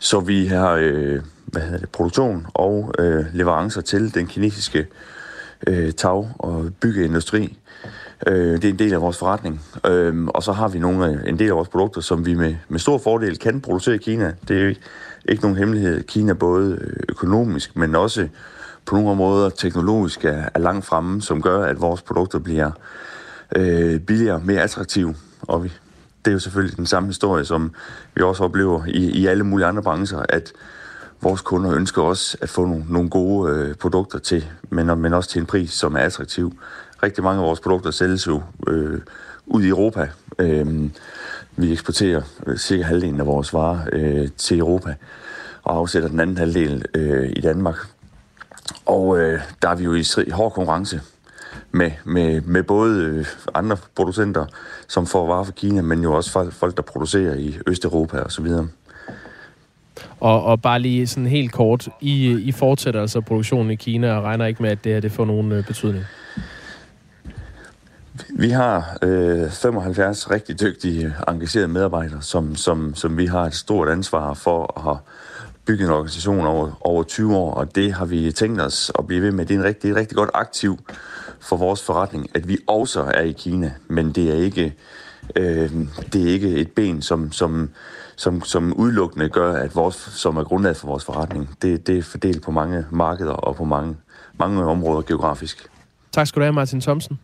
[0.00, 4.86] så vi har øh, hvad hedder det, produktion og øh, leverancer til den kinesiske
[5.66, 7.58] øh, tag- og byggeindustri.
[8.26, 9.60] Øh, det er en del af vores forretning.
[9.86, 12.78] Øh, og så har vi nogle, en del af vores produkter, som vi med, med
[12.78, 14.34] stor fordel kan producere i Kina.
[14.48, 14.74] Det er
[15.28, 16.02] ikke nogen hemmelighed.
[16.02, 18.28] Kina både øh, økonomisk, men også
[18.86, 22.70] på nogle områder teknologisk er, er langt fremme, som gør, at vores produkter bliver
[23.56, 25.14] øh, billigere, mere attraktive.
[25.42, 25.72] Og vi,
[26.24, 27.72] det er jo selvfølgelig den samme historie, som
[28.14, 30.52] vi også oplever i, i alle mulige andre brancher, at
[31.22, 35.30] vores kunder ønsker også at få nogle, nogle gode øh, produkter til, men, men også
[35.30, 36.52] til en pris, som er attraktiv.
[37.02, 39.00] Rigtig mange af vores produkter sælges jo øh,
[39.46, 40.08] ud i Europa.
[40.38, 40.90] Øh,
[41.56, 44.94] vi eksporterer øh, cirka halvdelen af vores varer øh, til Europa
[45.62, 47.76] og afsætter den anden halvdel øh, i Danmark.
[48.86, 51.00] Og øh, der er vi jo i, hård konkurrence
[51.70, 54.46] med, med, med både øh, andre producenter,
[54.88, 58.42] som får varer fra Kina, men jo også folk, der producerer i Østeuropa og så
[58.42, 58.68] videre.
[60.20, 64.22] Og, og bare lige sådan helt kort, I, I fortsætter altså produktionen i Kina og
[64.24, 66.04] regner ikke med, at det her det får nogen øh, betydning?
[68.30, 73.88] Vi har øh, 75 rigtig dygtige, engagerede medarbejdere, som, som, som vi har et stort
[73.88, 74.98] ansvar for at have
[75.64, 79.22] bygget en organisation over, over 20 år, og det har vi tænkt os at blive
[79.22, 79.46] ved med.
[79.46, 80.78] Det er en rigtig, rigtig godt aktiv
[81.40, 84.74] for vores forretning, at vi også er i Kina, men det er ikke,
[85.36, 85.70] øh,
[86.12, 87.70] det er ikke et ben, som, som,
[88.20, 91.48] som, som udelukkende gør, at vores, som er grundlaget for vores forretning.
[91.62, 93.96] Det, det er fordelt på mange markeder og på mange,
[94.38, 95.68] mange områder geografisk.
[96.12, 97.18] Tak skal du have, Martin Thomsen.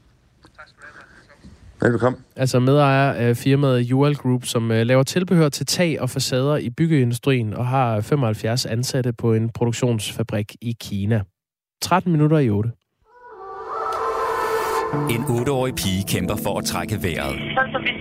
[1.83, 2.23] Velkommen.
[2.37, 6.71] Altså medejer af firmaet Jual Group, som uh, laver tilbehør til tag og facader i
[6.71, 11.23] byggeindustrien og har 75 ansatte på en produktionsfabrik i Kina.
[11.83, 12.71] 13 minutter i 8.
[15.11, 17.35] En 8-årig pige kæmper for at trække vejret.
[17.87, 17.95] Det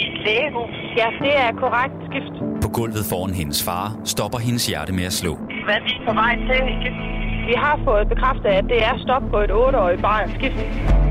[0.00, 0.74] i et lægehus.
[1.00, 2.34] Ja, det er korrekt skift.
[2.62, 5.32] På gulvet foran hendes far stopper hendes hjerte med at slå.
[5.66, 6.60] Hvad er vi på vej til?
[7.50, 10.56] Vi har fået bekræftet, at det er stop på et 8-årigt barn skift.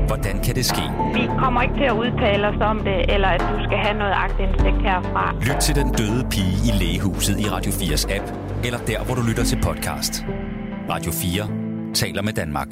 [0.06, 0.84] Hvordan kan det ske?
[1.14, 4.14] Vi kommer ikke til at udtale os om det, eller at du skal have noget
[4.24, 5.34] agtindsigt herfra.
[5.48, 8.26] Lyt til den døde pige i lægehuset i Radio 4's app,
[8.66, 10.12] eller der, hvor du lytter til podcast.
[10.90, 12.70] Radio 4 taler med Danmark.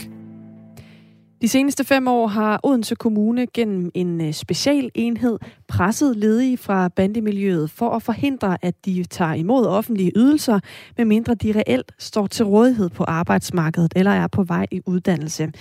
[1.43, 5.39] De seneste fem år har Odense Kommune gennem en øh, specialenhed
[5.73, 10.61] presset ledige fra bandemiljøet for at forhindre, at de tager imod offentlige ydelser,
[10.99, 15.53] medmindre de reelt står til rådighed på arbejdsmarkedet eller er på vej i uddannelse.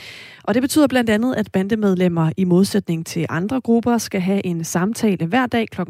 [0.44, 4.64] Og det betyder blandt andet, at bandemedlemmer i modsætning til andre grupper skal have en
[4.64, 5.82] samtale hver dag kl.
[5.82, 5.88] 8.00.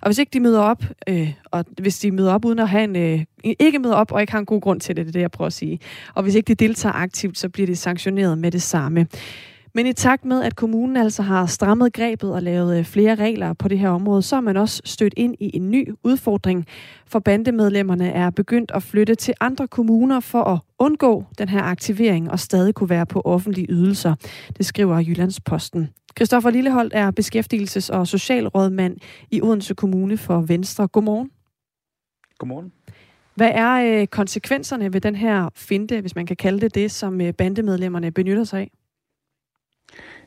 [0.00, 2.84] Og hvis ikke de møder op, øh, og hvis de møder op uden at have
[2.84, 5.12] en, øh, ikke møder op og ikke har en god grund til det, det er
[5.12, 5.78] det, jeg prøver at sige.
[6.14, 9.06] Og hvis ikke de deltager aktivt, så bliver de sanktioneret med det samme.
[9.74, 13.52] Men i takt med, at kommunen altså har strammet grebet og lavet øh, flere regler
[13.52, 16.66] på det her område, så er man også stødt ind i en ny udfordring.
[17.06, 22.30] For bandemedlemmerne er begyndt at flytte til andre kommuner for at undgå den her aktivering
[22.30, 24.14] og stadig kunne være på offentlige ydelser.
[24.56, 25.88] Det skriver Jyllandsposten.
[26.16, 28.96] Christoffer Lilleholdt er beskæftigelses- og socialrådmand
[29.30, 30.88] i Odense Kommune for Venstre.
[30.88, 31.30] Godmorgen.
[32.38, 32.72] Godmorgen.
[33.34, 37.20] Hvad er øh, konsekvenserne ved den her finte, hvis man kan kalde det det, som
[37.20, 38.70] øh, bandemedlemmerne benytter sig af?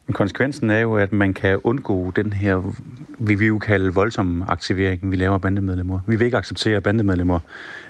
[0.08, 2.74] Men konsekvensen er jo, at man kan undgå den her,
[3.20, 6.00] vi vil jo kalde voldsom aktivering, vi laver bandemedlemmer.
[6.08, 7.40] Vi vil ikke acceptere, at bandemedlemmer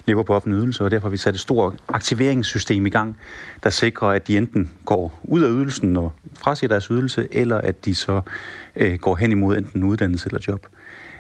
[0.05, 3.17] lever på offentlige ydelser, og derfor har vi sat et stort aktiveringssystem i gang,
[3.63, 7.85] der sikrer, at de enten går ud af ydelsen og frasiger deres ydelse, eller at
[7.85, 8.21] de så
[8.75, 10.67] øh, går hen imod enten uddannelse eller job.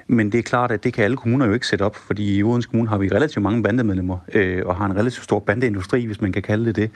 [0.07, 2.43] Men det er klart, at det kan alle kommuner jo ikke sætte op, fordi i
[2.43, 6.21] Odense Kommune har vi relativt mange bandemedlemmer, øh, og har en relativt stor bandeindustri, hvis
[6.21, 6.91] man kan kalde det det.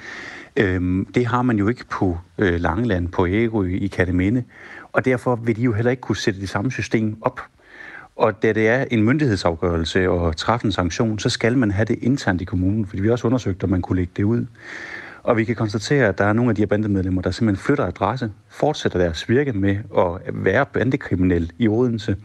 [0.56, 4.44] Øh, det har man jo ikke på øh, Langeland, på Ærø, i Kateminde,
[4.92, 7.42] og derfor vil de jo heller ikke kunne sætte det samme system op.
[8.16, 12.00] Og da det er en myndighedsafgørelse og træffe en sanktion, så skal man have det
[12.02, 14.46] internt i kommunen, fordi vi har også undersøgt, om man kunne lægge det ud.
[15.30, 17.86] Og vi kan konstatere, at der er nogle af de her bandemedlemmer, der simpelthen flytter
[17.86, 22.16] adresse, fortsætter deres virke med at være bandekriminel i Odense,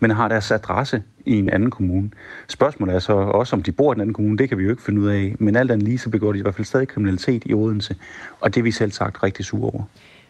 [0.00, 2.10] men har deres adresse i en anden kommune.
[2.48, 4.70] Spørgsmålet er så også, om de bor i en anden kommune, det kan vi jo
[4.70, 6.88] ikke finde ud af, men alt andet lige, så begår de i hvert fald stadig
[6.88, 7.96] kriminalitet i Odense,
[8.40, 9.82] og det er vi selv sagt rigtig sure over.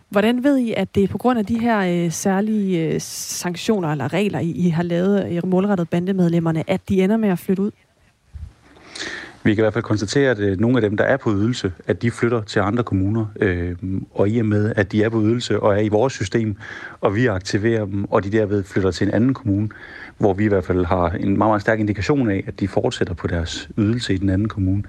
[0.08, 3.88] Hvordan ved I, at det er på grund af de her øh, særlige øh, sanktioner
[3.88, 7.62] eller regler, I, I har lavet i målrettet bandemedlemmerne, at de ender med at flytte
[7.62, 7.70] ud?
[9.42, 11.72] Vi kan i hvert fald konstatere, at øh, nogle af dem, der er på ydelse,
[11.86, 13.26] at de flytter til andre kommuner.
[13.40, 13.76] Øh,
[14.10, 16.56] og i og med, at de er på ydelse og er i vores system,
[17.00, 19.68] og vi aktiverer dem, og de derved flytter til en anden kommune,
[20.18, 23.14] hvor vi i hvert fald har en meget, meget stærk indikation af, at de fortsætter
[23.14, 24.82] på deres ydelse i den anden kommune,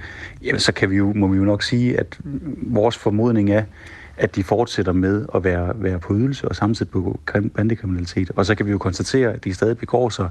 [0.43, 2.19] jamen, så kan vi jo, må vi jo nok sige, at
[2.57, 3.63] vores formodning er,
[4.17, 7.19] at de fortsætter med at være, være på ydelse og samtidig på
[7.55, 8.31] bandekriminalitet.
[8.35, 10.29] Og så kan vi jo konstatere, at de stadig begår sig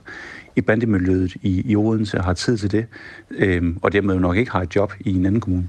[0.57, 2.87] i bandemiljøet i, i Odense og har tid til det,
[3.31, 5.69] øhm, og dermed jo nok ikke har et job i en anden kommune.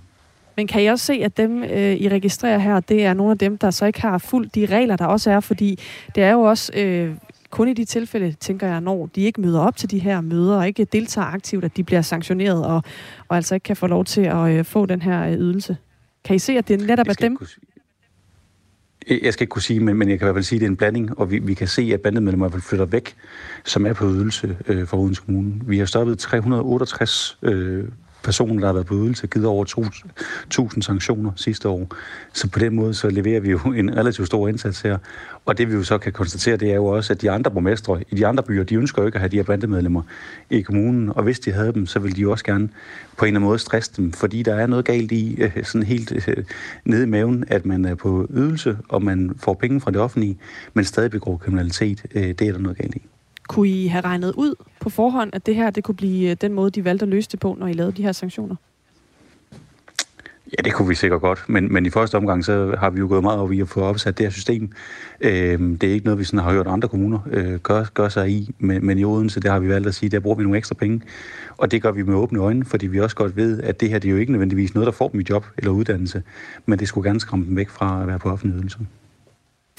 [0.57, 3.37] Men kan I også se, at dem, øh, I registrerer her, det er nogle af
[3.37, 5.39] dem, der så ikke har fuldt de regler, der også er?
[5.39, 5.79] Fordi
[6.15, 7.15] det er jo også øh,
[7.49, 10.57] kun i de tilfælde, tænker jeg, når de ikke møder op til de her møder
[10.57, 12.83] og ikke deltager aktivt, at de bliver sanktioneret og,
[13.27, 15.77] og altså ikke kan få lov til at øh, få den her øh, ydelse.
[16.23, 17.37] Kan I se, at det netop er dem?
[19.09, 20.65] Jeg skal ikke kunne sige, men, men jeg kan i hvert fald sige, at det
[20.65, 23.15] er en blanding, og vi, vi kan se, at bandemedlemmer i hvert fald flytter væk,
[23.65, 25.53] som er på ydelse øh, for Odense Kommune.
[25.65, 27.83] Vi har stoppet 368 øh,
[28.23, 31.87] personer, der har været på ydelse, givet over 1000 sanktioner sidste år.
[32.33, 34.97] Så på den måde så leverer vi jo en relativt stor indsats her.
[35.45, 38.03] Og det vi jo så kan konstatere, det er jo også, at de andre borgmestre
[38.09, 40.01] i de andre byer, de ønsker jo ikke at have de her bandemedlemmer
[40.49, 41.09] i kommunen.
[41.15, 42.69] Og hvis de havde dem, så ville de jo også gerne
[43.17, 45.87] på en eller anden måde stresse dem, fordi der er noget galt i, øh, sådan
[45.87, 46.43] helt øh,
[46.85, 50.37] nede i maven, at man er på ydelse, og man får penge fra det offentlige,
[50.73, 52.05] men stadig begår kriminalitet.
[52.15, 53.01] Øh, det er der noget galt i.
[53.51, 56.53] Kunne I have regnet ud på forhånd, at det her det kunne blive øh, den
[56.53, 58.55] måde, de valgte at løse det på, når I lavede de her sanktioner?
[60.51, 63.07] Ja, det kunne vi sikkert godt, men, men i første omgang, så har vi jo
[63.07, 64.71] gået meget over i at få opsat det her system.
[65.21, 68.29] Øh, det er ikke noget, vi sådan har hørt andre kommuner øh, gør, gør sig
[68.29, 70.57] i, men, men i Odense, der har vi valgt at sige, der bruger vi nogle
[70.57, 71.01] ekstra penge.
[71.57, 73.99] Og det gør vi med åbne øjne, fordi vi også godt ved, at det her
[73.99, 76.23] det er jo ikke nødvendigvis noget, der får dem i job eller uddannelse,
[76.65, 78.79] men det skulle gerne skræmme dem væk fra at være på offentlig ydelse.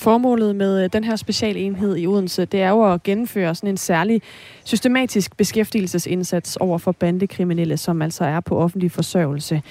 [0.02, 3.76] Formålet med øh, den her specialenhed i Odense, det er jo at gennemføre sådan en
[3.76, 4.22] særlig
[4.64, 9.62] systematisk beskæftigelsesindsats over for bandekriminelle, som altså er på offentlig forsørgelse.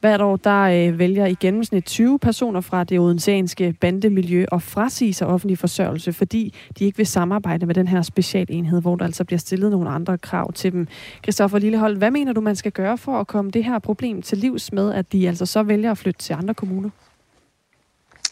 [0.00, 5.14] Hvert år der øh, vælger i gennemsnit 20 personer fra det odenseanske bandemiljø at frasige
[5.14, 9.24] sig offentlig forsørgelse, fordi de ikke vil samarbejde med den her specialenhed, hvor der altså
[9.24, 10.86] bliver stillet nogle andre krav til dem.
[11.22, 14.38] Christoffer Lillehold, hvad mener du, man skal gøre for at komme det her problem til
[14.38, 16.90] livs med, at de altså så vælger at flytte til andre kommuner?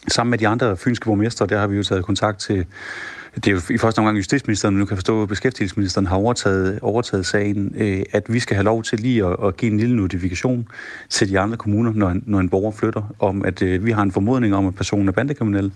[0.07, 2.65] Sammen med de andre fynske borgmestre, der har vi jo taget kontakt til
[3.35, 6.79] det er jo i første omgang justitsministeren, men nu kan forstå, at beskæftigelsesministeren har overtaget,
[6.81, 9.95] overtaget sagen, øh, at vi skal have lov til lige at, at give en lille
[9.95, 10.67] notifikation
[11.09, 14.03] til de andre kommuner, når en, når en borger flytter, om at øh, vi har
[14.03, 15.71] en formodning om, at personen er bandekriminel,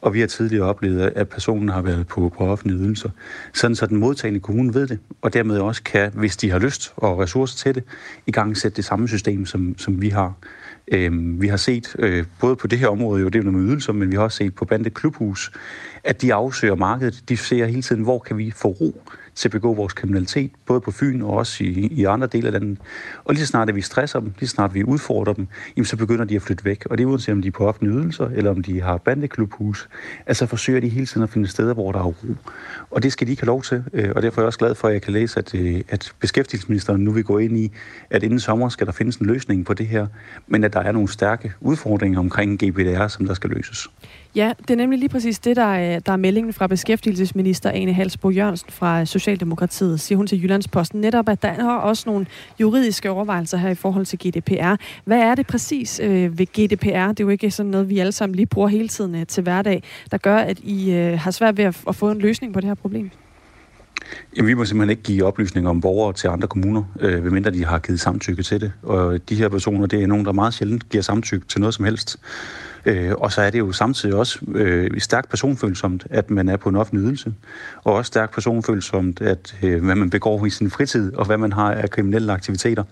[0.00, 3.10] og vi har tidligere oplevet, at personen har været på, på offentlige ydelser.
[3.54, 6.92] Sådan så den modtagende kommune ved det, og dermed også kan, hvis de har lyst
[6.96, 7.84] og ressourcer til det,
[8.26, 10.34] i gang sætte det samme system, som, som vi har.
[10.92, 13.68] Øh, vi har set, øh, både på det her område, jo det er noget med
[13.68, 15.52] ydelser, men vi har også set på Bande Klubhus,
[16.04, 17.22] at de afsøger markedet.
[17.28, 19.00] De ser hele tiden, hvor kan vi få ro
[19.36, 22.52] til at begå vores kriminalitet, både på Fyn og også i, i andre dele af
[22.52, 22.78] landet.
[23.24, 25.84] Og lige så snart at vi stresser dem, lige så snart vi udfordrer dem, jamen,
[25.84, 26.86] så begynder de at flytte væk.
[26.90, 29.88] Og det er uanset om de er på offentlige ydelser, eller om de har bandeklubhus.
[30.26, 32.34] Altså forsøger de hele tiden at finde steder, hvor der er ro.
[32.96, 33.84] Og det skal de ikke have lov til.
[33.92, 36.12] Øh, og derfor er jeg også glad for, at jeg kan læse, at, øh, at
[36.20, 37.72] beskæftigelsesministeren nu vil gå ind i,
[38.10, 40.06] at inden sommer skal der findes en løsning på det her,
[40.46, 43.88] men at der er nogle stærke udfordringer omkring GPDR, som der skal løses.
[44.36, 47.92] Ja, det er nemlig lige præcis det, der er, der er meldingen fra beskæftigelsesminister Ane
[47.92, 51.00] Halsbo Jørgensen fra Socialdemokratiet, siger hun til Jyllandsposten.
[51.00, 52.26] Netop, at der er også nogle
[52.60, 54.74] juridiske overvejelser her i forhold til GDPR.
[55.04, 57.08] Hvad er det præcis øh, ved GDPR?
[57.08, 59.42] Det er jo ikke sådan noget, vi alle sammen lige bruger hele tiden øh, til
[59.42, 62.60] hverdag, der gør, at I øh, har svært ved at, at få en løsning på
[62.60, 63.10] det her problem problem?
[64.36, 67.64] Jamen, vi må simpelthen ikke give oplysninger om borgere til andre kommuner, øh, medmindre de
[67.64, 68.72] har givet samtykke til det.
[68.82, 71.84] Og de her personer, det er nogen, der meget sjældent giver samtykke til noget som
[71.84, 72.18] helst.
[72.86, 76.68] Øh, og så er det jo samtidig også øh, stærkt personfølsomt, at man er på
[76.68, 77.34] en offentlig ydelse,
[77.84, 81.52] og også stærkt personfølsomt, at øh, hvad man begår i sin fritid, og hvad man
[81.52, 82.84] har af kriminelle aktiviteter.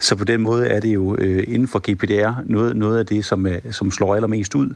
[0.00, 3.24] Så på den måde er det jo øh, inden for GPDR noget, noget af det,
[3.24, 4.74] som, er, som slår allermest ud.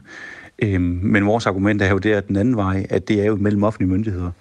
[0.59, 3.35] Øh, men vores argument er jo det, at den anden vej, at det er jo
[3.35, 4.31] mellem offentlige myndigheder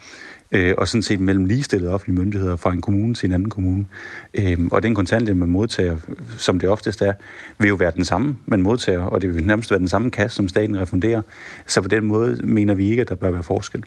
[0.52, 3.86] øh, og sådan set mellem ligestillede offentlige myndigheder fra en kommune til en anden kommune.
[4.34, 5.96] Øh, og den kontanthjælp, man modtager,
[6.38, 7.12] som det oftest er,
[7.58, 10.36] vil jo være den samme, man modtager, og det vil nærmest være den samme kasse,
[10.36, 11.22] som staten refunderer.
[11.66, 13.84] Så på den måde mener vi ikke, at der bør være forskel.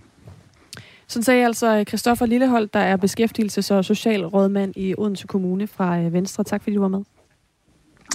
[1.07, 6.13] Sådan sagde altså Christoffer Lillehold, der er beskæftigelses- og socialrådmand i Odense Kommune fra øh,
[6.13, 6.43] Venstre.
[6.43, 7.01] Tak fordi du var med.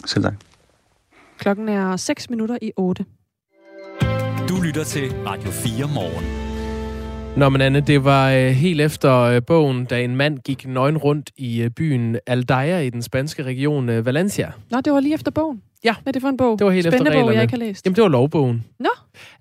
[0.06, 0.34] Selv tak.
[1.38, 3.04] Klokken er 6 minutter i 8.
[4.64, 6.24] Lytter til Radio 4 morgen.
[7.38, 10.98] Nå, men Anne, det var øh, helt efter øh, bogen, da en mand gik nøgen
[10.98, 14.52] rundt i øh, byen Aldaya i den spanske region øh, Valencia.
[14.70, 15.62] Nå, det var lige efter bogen.
[15.84, 15.94] Ja.
[16.02, 16.58] Hvad er det for en bog?
[16.58, 17.26] Det var helt Spændende efter reglerne.
[17.26, 17.86] bog, jeg ikke har læst.
[17.86, 18.64] Jamen, det var lovbogen.
[18.80, 18.88] Nå.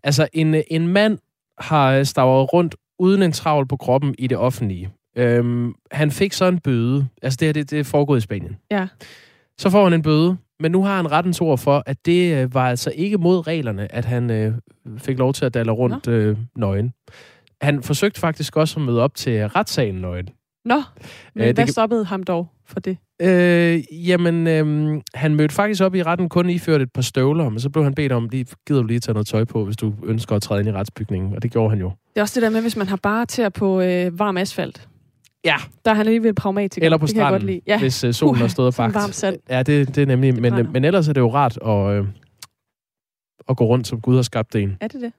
[0.03, 1.17] Altså, en, en mand
[1.57, 4.89] har stavret rundt uden en travl på kroppen i det offentlige.
[5.17, 7.07] Øhm, han fik så en bøde.
[7.21, 8.57] Altså, det her det, det er foregået i Spanien.
[8.71, 8.87] Ja.
[9.57, 12.53] Så får han en bøde, men nu har han rettens ord for, at det øh,
[12.53, 14.53] var altså ikke mod reglerne, at han øh,
[14.97, 16.93] fik lov til at dalle rundt øh, nøgen.
[17.61, 20.29] Han forsøgte faktisk også at møde op til retssagen nøgen.
[20.65, 22.97] Nå, men Øh, det hvad kan- stoppede ham dog for det?
[23.21, 27.59] Øh, jamen, øh, han mødte faktisk op i retten kun iført et par støvler, men
[27.59, 29.93] så blev han bedt om, lige, gider du lige tage noget tøj på, hvis du
[30.03, 31.91] ønsker at træde ind i retsbygningen, og det gjorde han jo.
[32.13, 34.87] Det er også det der med, hvis man har bare til på øh, varm asfalt.
[35.45, 35.55] Ja.
[35.85, 36.85] Der er han alligevel pragmatiker.
[36.85, 37.61] Eller på det kan jeg godt stranden, lide.
[37.67, 37.79] Ja.
[37.79, 38.95] hvis øh, solen har stået og bagt.
[38.95, 39.37] varmt sand.
[39.49, 40.71] Ja, det, det er nemlig, men, brænder.
[40.71, 42.07] men ellers er det jo rart at, øh,
[43.49, 44.77] at gå rundt, som Gud har skabt en.
[44.81, 45.13] Er det det?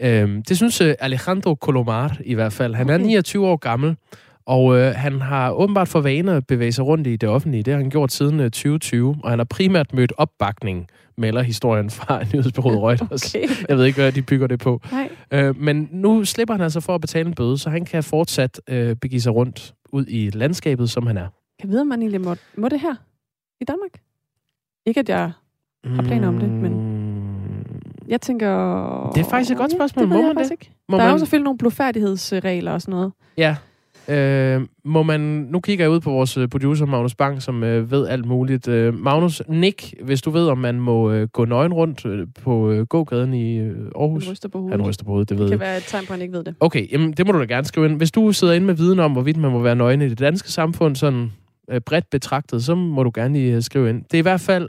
[0.00, 2.74] Øhm, det synes øh, Alejandro Colomar i hvert fald.
[2.74, 2.94] Han okay.
[2.94, 3.96] er 29 år gammel,
[4.46, 7.62] og øh, han har åbenbart for vane at bevæge sig rundt i det offentlige.
[7.62, 10.86] Det har han gjort siden øh, 2020, og han har primært mødt opbakning,
[11.16, 13.34] melder historien fra nyhedsbyrået Reuters.
[13.34, 13.46] Okay.
[13.68, 14.80] Jeg ved ikke, hvad de bygger det på.
[14.92, 15.10] Nej.
[15.32, 18.60] Øh, men nu slipper han altså for at betale en bøde, så han kan fortsat
[18.68, 21.26] øh, begive sig rundt ud i landskabet, som han er.
[21.60, 22.94] Kan vide, om man egentlig må, må det her
[23.60, 23.90] i Danmark?
[24.86, 25.32] Ikke, at jeg
[25.84, 26.72] har planer om det, men
[28.08, 28.48] jeg tænker...
[29.14, 30.02] Det er faktisk et godt spørgsmål.
[30.02, 30.50] Det Må man det?
[30.50, 30.70] Ikke.
[30.88, 33.12] Må der er jo man- selvfølgelig nogle blodfærdighedsregler og sådan noget.
[33.36, 33.56] Ja.
[34.08, 37.90] Øh, må man, nu kigger jeg ud på vores øh, producer, Magnus Bang, som øh,
[37.90, 38.68] ved alt muligt.
[38.68, 42.70] Øh, Magnus, Nick, hvis du ved, om man må øh, gå nøgen rundt øh, på
[42.70, 44.24] øh, gågaden i øh, Aarhus.
[44.24, 44.80] Han ryster på hovedet.
[44.80, 45.58] Han ryster på hovedet, det ved Det jeg.
[45.58, 46.54] kan være et tegn på, at han ikke ved det.
[46.60, 47.96] Okay, jamen, det må du da gerne skrive ind.
[47.96, 50.50] Hvis du sidder inde med viden om, hvorvidt man må være nøgen i det danske
[50.50, 51.32] samfund, sådan
[51.70, 54.04] øh, bredt betragtet, så må du gerne lige øh, skrive ind.
[54.04, 54.68] Det er i hvert fald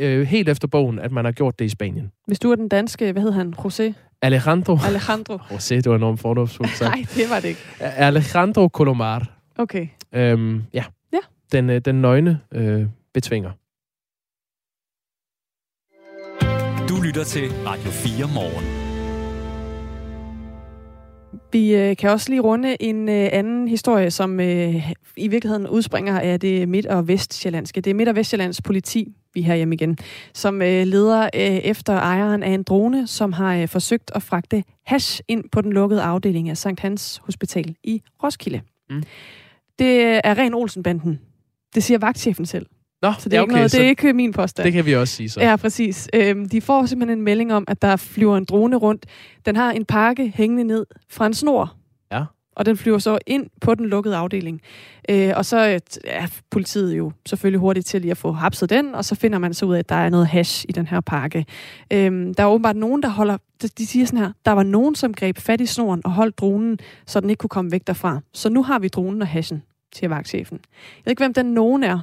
[0.00, 2.10] øh, helt efter bogen, at man har gjort det i Spanien.
[2.26, 3.54] Hvis du er den danske, hvad hed han?
[3.58, 3.92] José?
[4.22, 4.78] Alejandro.
[4.86, 5.38] Alejandro.
[5.50, 6.94] José, det var enormt fordomsfuldt sagt.
[6.94, 7.60] Nej, det var det ikke.
[7.80, 9.26] Alejandro Colomar.
[9.58, 9.86] Okay.
[10.12, 10.84] Øhm, ja.
[11.12, 11.18] Ja.
[11.52, 13.50] Den, øh, den nøgne øh, betvinger.
[16.88, 18.64] Du lytter til Radio 4 morgen.
[21.52, 26.20] Vi øh, kan også lige runde en øh, anden historie, som øh, i virkeligheden udspringer
[26.20, 27.80] af det midt- og vestsjællandske.
[27.80, 29.98] Det er midt- og vestjyllands politi, vi er herhjemme igen,
[30.34, 34.64] som øh, leder øh, efter ejeren af en drone, som har øh, forsøgt at fragte
[34.86, 38.60] hash ind på den lukkede afdeling af Sankt Hans Hospital i Roskilde.
[38.90, 39.02] Mm.
[39.78, 41.20] Det er ren Olsenbanden.
[41.74, 42.66] Det siger vagtchefen selv.
[43.02, 44.64] Nå, Så det er, ja, ikke, okay, noget, det er ikke min påstand.
[44.64, 45.40] Det kan vi også sige så.
[45.40, 46.08] Ja, præcis.
[46.14, 49.06] Øhm, de får simpelthen en melding om, at der flyver en drone rundt.
[49.46, 51.76] Den har en pakke hængende ned fra en snor.
[52.56, 54.60] Og den flyver så ind på den lukkede afdeling.
[55.08, 58.94] Øh, og så øh, er politiet jo selvfølgelig hurtigt til lige at få hapset den,
[58.94, 61.00] og så finder man så ud af, at der er noget hash i den her
[61.00, 61.46] pakke.
[61.92, 63.36] Øh, der er åbenbart nogen, der holder...
[63.62, 66.38] de- De siger sådan her, der var nogen, som greb fat i snoren og holdt
[66.38, 68.20] dronen, så den ikke kunne komme væk derfra.
[68.32, 69.62] Så nu har vi dronen og hashen,
[69.94, 70.58] siger vagtchefen.
[70.72, 71.98] Jeg ved ikke, hvem den nogen er.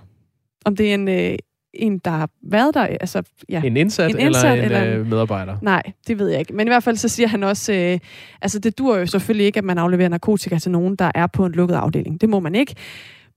[0.66, 1.38] Om det er en, øh,
[1.74, 2.82] en der har været der.
[2.82, 3.62] Altså, ja.
[3.64, 5.58] En indsat, En indsat eller en eller øh, medarbejder?
[5.62, 6.54] Nej, det ved jeg ikke.
[6.54, 8.00] Men i hvert fald så siger han også, øh,
[8.42, 11.46] altså det dur jo selvfølgelig ikke, at man afleverer narkotika til nogen, der er på
[11.46, 12.22] en lukket afdeling.
[12.22, 12.76] Det må man ikke.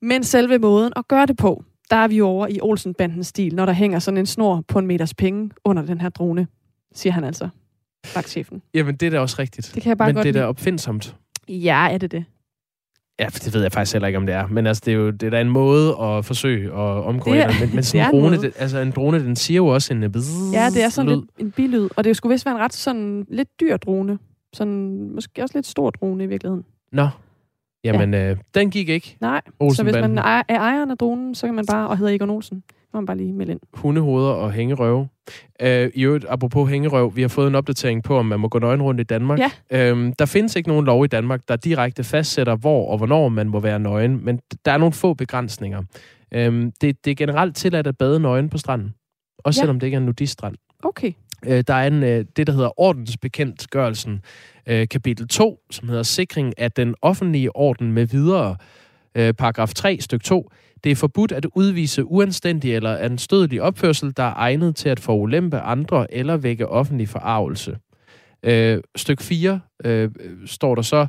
[0.02, 3.54] Men selve måden at gøre det på, der er vi jo over i Olsenbandens stil,
[3.54, 6.46] når der hænger sådan en snor på en meters penge under den her drone,
[6.94, 7.48] siger han altså.
[8.14, 8.62] Vagtchefen.
[8.74, 9.72] Jamen, det er da også rigtigt.
[9.74, 11.16] Det kan jeg bare Men godt det er da opfindsomt.
[11.48, 12.24] Ja, er det det?
[13.20, 14.46] Ja, det ved jeg faktisk heller ikke, om det er.
[14.46, 17.40] Men altså, det er jo det er da en måde at forsøge at omgå Det
[17.40, 17.50] er-.
[17.60, 20.10] Men, men sådan en drone, det, altså en drone, den siger jo også en øh,
[20.10, 21.16] bzzz Ja, det er sådan lyd.
[21.16, 21.88] lidt en bilyd.
[21.96, 24.18] Og det skulle vist være en ret sådan lidt dyr drone.
[24.54, 26.64] Sådan, måske også lidt stor drone i virkeligheden.
[26.92, 27.08] Nå.
[27.84, 28.30] Jamen, ja.
[28.30, 29.16] øh, den gik ikke.
[29.20, 30.02] Nej, så Olsenbanden.
[30.02, 32.62] hvis man er, er ejeren af dronen, så kan man bare, og hedder Egon Olsen,
[32.92, 33.60] kan man bare lige melde ind.
[33.74, 35.08] hundehoveder og hængerøve.
[35.62, 38.58] Øh, I øvrigt, apropos hængerøv, vi har fået en opdatering på, om man må gå
[38.58, 39.38] nøgen rundt i Danmark.
[39.38, 39.50] Ja.
[39.90, 43.48] Øhm, der findes ikke nogen lov i Danmark, der direkte fastsætter, hvor og hvornår man
[43.48, 45.82] må være nøgen, men der er nogle få begrænsninger.
[46.34, 48.94] Øhm, det, det er generelt tilladt at bade nøgen på stranden,
[49.38, 49.62] også Ja.
[49.62, 50.54] selvom det ikke er en nudiststrand.
[50.82, 51.12] Okay.
[51.46, 54.20] Øh, der er en, øh, det, der hedder ordensbekendtgørelsen,
[54.66, 58.56] øh, kapitel 2, som hedder sikring af den offentlige orden med videre,
[59.14, 60.50] øh, paragraf 3, styk 2.
[60.84, 65.60] Det er forbudt at udvise uanstændig eller anstødelig opførsel, der er egnet til at forulempe
[65.60, 67.76] andre eller vække offentlig forarvelse.
[68.42, 70.10] Øh, styk 4 øh,
[70.46, 71.06] står der så,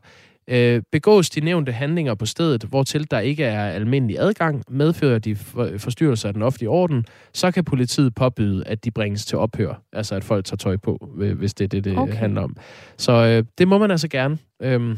[0.48, 5.36] øh, begås de nævnte handlinger på stedet, hvortil der ikke er almindelig adgang, medfører de
[5.36, 9.82] for- forstyrrelser af den offentlige orden, så kan politiet påbyde, at de bringes til ophør.
[9.94, 12.14] Altså at folk tager tøj på, øh, hvis det er det, det okay.
[12.14, 12.58] handler om.
[12.98, 14.98] Så øh, det må man altså gerne øh,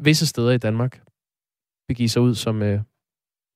[0.00, 1.00] visse steder i Danmark
[1.88, 2.80] begive sig ud som øh,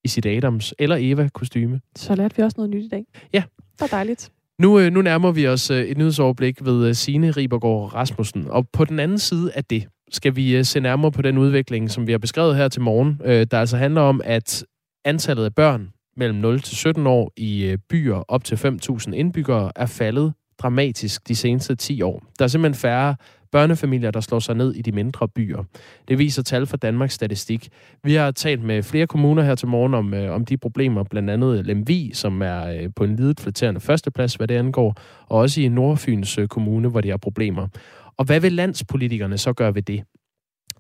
[0.07, 1.81] i sit Adams eller Eva kostyme.
[1.97, 3.05] Så lærte vi også noget nyt i dag.
[3.33, 3.43] Ja.
[3.59, 4.31] Det var dejligt.
[4.59, 8.51] Nu, øh, nu nærmer vi os øh, et nyhedsoverblik ved øh, Signe Ribergaard Rasmussen.
[8.51, 12.07] Og på den anden side af det skal vi se nærmere på den udvikling, som
[12.07, 14.65] vi har beskrevet her til morgen, der altså handler om, at
[15.05, 19.87] antallet af børn mellem 0 til 17 år i byer op til 5.000 indbyggere er
[19.87, 22.23] faldet dramatisk de seneste 10 år.
[22.39, 23.17] Der er simpelthen færre
[23.53, 25.65] børnefamilier, der slår sig ned i de mindre byer.
[26.09, 27.69] Det viser tal fra Danmarks Statistik.
[28.05, 31.31] Vi har talt med flere kommuner her til morgen om, øh, om de problemer, blandt
[31.31, 34.95] andet Lemvi, som er øh, på en lidet flatterende førsteplads, hvad det angår,
[35.27, 37.69] og også i Nordfyns øh, Kommune, hvor de har problemer.
[38.17, 40.05] Og hvad vil landspolitikerne så gøre ved det?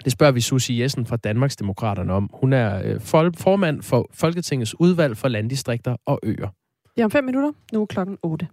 [0.05, 2.31] Det spørger vi Susie Jessen fra Danmarksdemokraterne om.
[2.33, 3.01] Hun er øh,
[3.37, 6.49] formand for Folketingets udvalg for landdistrikter og øer.
[6.97, 7.53] Det er om fem minutter.
[7.73, 8.47] Nu er klokken 8.